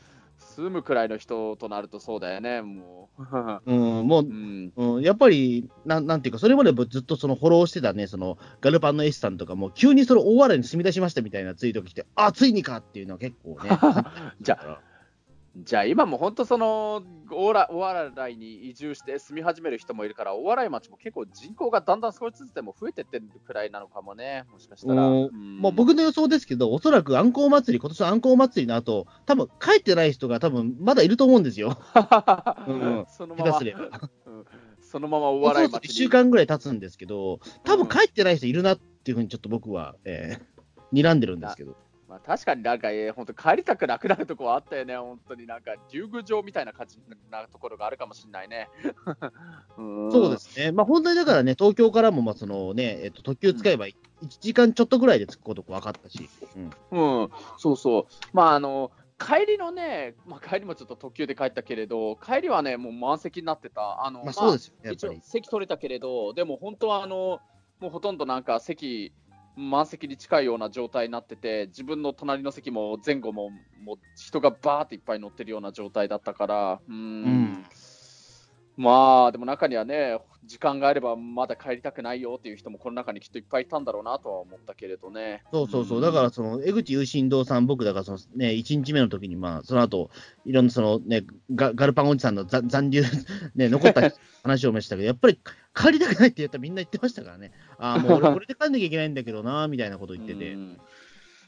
[0.55, 3.23] 住むくらいの人となるとそうだよね、もう。
[3.65, 13.69] うん、もうう、ん、うん、やっぱりなん、なんていうか、それまでずっとそのフォローしてたね、そのガルパンの S さんとかも、急にその大笑いに住み出しましたみたいなツイートが来て、あ、ついにかっていうのは結構ね。
[14.41, 14.79] じゃあ、
[15.57, 25.01] じゃあ今も本当その大ら大洗に移住して住み始める人もいるから、大洗町も結構人口がだんだん少しずつでも増えてってるくらいなのかもね、もしかしたら。
[25.01, 31.77] もう僕の予想ですけど、おそらくあんこう祭り、今年のあんこう祭りの後、多分帰ってない人が多分まだいると思うんですよ。
[32.67, 34.09] うんそのまま下手すれば。
[34.25, 34.45] うん
[34.81, 41.75] そのまま大そう洗町に1週間ぐらい経つんですけど、多分帰ってない人いるなっていうふうにちょっと僕は、えー、睨んでるんですけど。
[42.15, 46.97] まあ、確かになんか、えー、本当帰りたくなくなるとこはあったよね、本当になんか竜宮城みたいな感じ
[47.29, 48.69] なところがあるかもしれないね。
[49.77, 50.71] うんそうですね。
[50.71, 53.95] まあ本当にだからね、東京からもまあそのね、えっと、特急使えば1
[54.39, 56.29] 時間ちょっとぐらいで着くこと分かったし。
[56.55, 58.13] うんうん、そうそう。
[58.31, 64.05] まあ、あの、帰りのね、まあ、帰りもちょっと特急で帰ったけれど、帰りはね、もう満席になってた。
[64.05, 65.15] あの、まあそうですよね、やっ一応。
[65.21, 67.41] 席取れたけれど、でも本当はあの、
[67.79, 69.13] もうほとんどなんか席、
[69.55, 76.95] 満席に近いような状態になってて、自分の隣の席も前後ももう人がバーっていっぱい乗ってるような状態だったから、うん。
[76.95, 76.99] う
[77.29, 77.65] ん。
[78.77, 85.43] まあ、でも中にはね、時間があればまだ帰りたくないよっていう人もこの中にきっといっぱいいたんだろうなとは思ったけれどね。
[85.51, 85.99] そうそうそう。
[85.99, 90.09] んだから、その、江口雄心堂さん、僕、だから、その、ね、1日目の時に、まあ、その後、
[90.45, 91.23] いろんな、その、ね、
[91.53, 93.03] ガガルパンおじさんの残残留、
[93.55, 94.11] ね、 残った
[94.43, 95.39] 話をましたけど、やっぱり、
[95.73, 97.51] 帰りたくないって言ったらみんな言ってましたからね。
[97.77, 100.53] ああ、もう俺、 これで帰んなきゃいけないんだけどな、みたいなこと言ってて。
[100.53, 100.79] うん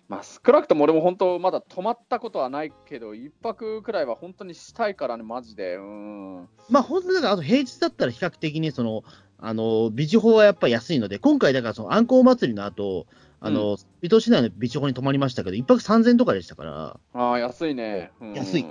[0.10, 5.76] まあ、少なくとも俺も本当、まだ泊まったことはないけど、一泊くらいは本当にしたいからね、マジで。
[5.76, 6.49] うん。
[6.70, 9.03] まあ、本当にだから、あと平日だったら比較的に、その、
[9.38, 13.05] あの、ビジホはやっぱり安いので、今回、だから、その、あんこう祭りの後、
[13.41, 18.12] あの、水戸市内のビジホに泊まりましたけど、一泊3000とかでしたから、ああ、安いね。
[18.22, 18.66] うん安い。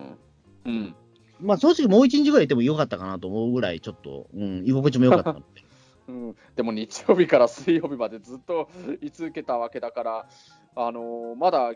[0.65, 0.95] うん。
[1.41, 5.45] まあ、正直もう一日ぐらいいてもよかったかなと思うぐらい、ちょっと、うん、居心地も良かったので。
[6.09, 8.69] うん、でも日曜日から水曜日までずっと
[9.01, 10.29] 居続けたわけだから、
[10.77, 11.73] あのーまだ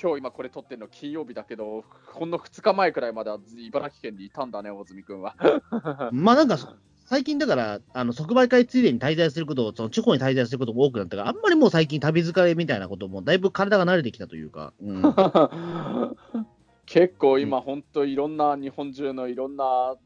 [0.00, 5.34] 今日今これ撮ってるの金曜日だけど、ほんの2日前くらいまでは茨城県にいたんだね、大住君は。
[6.12, 6.56] まあなんか、
[7.04, 15.02] 最近だから、あの即売会ついでに滞在すること、その地方に滞在することも多くなったから、あんまりもう最近旅疲れみたいなことも、だいぶ体が慣れてきたというか、うん、
[16.86, 19.96] 結構今、本当いろんな日本中のいろんな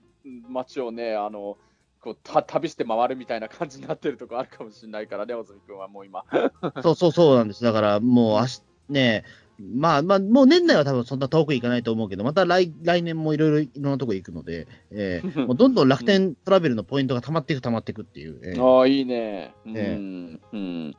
[0.49, 1.59] 街をね、あの
[2.05, 5.35] こうた旅して回るみたいな感じになってるとこあるかもしれないからね、
[5.67, 6.23] 君はもう今。
[6.83, 7.65] そうそうそうなんです。
[7.65, 9.25] だからもう明日、ね、
[9.59, 18.39] まあまあ、もう年内は多分そんな遠く行かないと思うけど、また来来年もいろいろいろんなとこ行くので、えー もうどんどん楽天トラベルのポイントが溜まっていく、溜まっていくっていう。
[18.45, 19.55] えーああ、いいね。
[19.65, 19.77] うん。
[19.77, 20.97] えうん、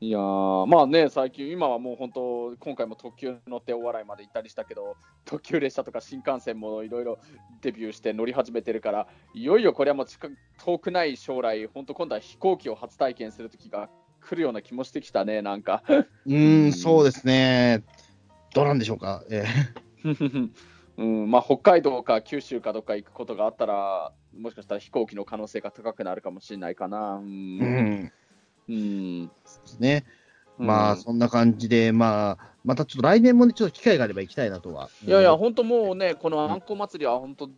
[0.00, 7.18] いやー、まあね、最近、今はもう本当、今回も特急乗ってお笑いまで行ったりしたけど、特急列車とか新幹線もいろいろ
[7.62, 13.90] デビューして乗り始めてるから、いよいよこれはもう近く遠くない将来、本当、今度は飛行機を初体験するときが
[14.20, 15.82] 来るような気もしてきたね、なんか。
[16.26, 17.82] うーん、そうですね。
[18.54, 19.24] どうなんでしょうか。
[19.28, 20.50] えー
[20.96, 27.16] うんまあ、北海道か九州かどっか行くことがあったら、もしかしたら飛行機の可能性が高くなるかもしれないかな。
[27.16, 27.20] う。
[27.20, 28.12] うんん
[28.68, 29.32] うんで
[29.64, 30.04] すね。
[30.58, 34.90] まあ、そんな感じで、まあ、またちょっと来年もね、ちょっと機会があれば行きたいなとは。
[35.06, 37.48] いやいや、うん本当もうね、このあんこ祭りは本当、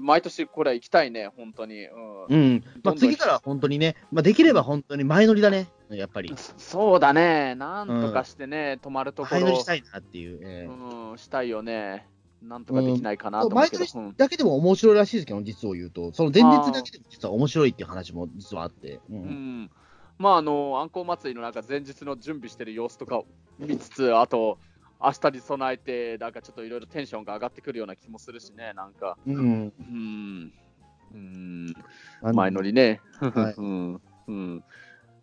[0.00, 1.84] 毎年これ行きたいね、本当に。
[1.84, 2.64] うんうん。
[2.82, 6.32] まあ、次から本当にね、まあ、できれば本当に前乗りだね、やっぱり。
[6.56, 10.38] そうだね、なんとかしてね、泊まるところ前乗りしたいなっていう。
[10.42, 12.06] ええうん、したいよね。
[12.40, 13.84] なんとかできないかなと思うけど。
[13.84, 19.00] 前乗りだけでも面白いらしいですけど、実を言うと、その前日だけでも実は面白いっていう話も実はあって。
[19.10, 19.70] ううんん
[20.18, 23.26] まあ、あの、あんこ祭りのなんか前日の準備してる様子とかを
[23.58, 24.58] 見つつ、あと、
[25.02, 29.18] 明日に備えて、なんかちょっといろいろテンションが上がってくるような気もするしね、なんか。
[29.26, 29.72] うん。
[29.78, 30.52] うん。
[31.12, 31.74] うん。
[32.34, 33.00] 前乗りね。
[33.20, 34.00] はいうん。
[34.28, 34.64] うん。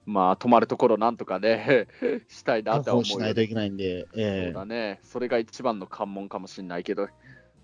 [0.06, 1.88] まあ、泊まるところなんとかね、
[2.28, 5.00] したいなって思うしないといけないんで、そうえだね。
[5.04, 7.04] それが一番の関門かもしれないけど。
[7.04, 7.10] うえ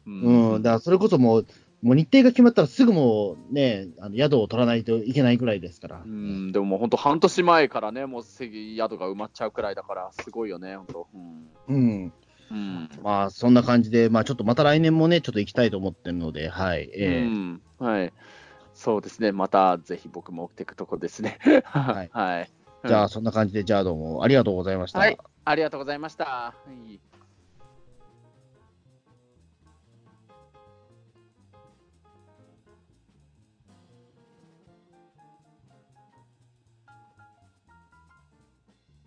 [0.05, 1.47] うん、だからそれこそもう、
[1.82, 6.01] もう日程が決まったらすぐもうね、あの宿を取らないといけないぐらいですから。
[6.03, 11.07] うん、でももう本当半年前からね、もう席宿が埋まっちゃうくらいだから、すごいよね、本当。
[11.13, 11.47] うん。
[11.67, 12.13] うん。
[12.49, 12.89] うん。
[13.03, 16.89] まあ、そんな感じで、まあ、ちょっとまた来年もね、ちょっと行きたいと思ってるので、はい。
[16.93, 17.61] ええうん。
[17.78, 18.13] はい。
[18.73, 19.32] そうですね。
[19.32, 21.39] またぜひ僕も追っていくとこですね。
[21.63, 22.49] はい はい。
[22.88, 24.99] じゃあ、そんな感じで、じゃあどうもありがとうございました。
[24.99, 26.25] はいありがとうございました。
[26.25, 26.99] はい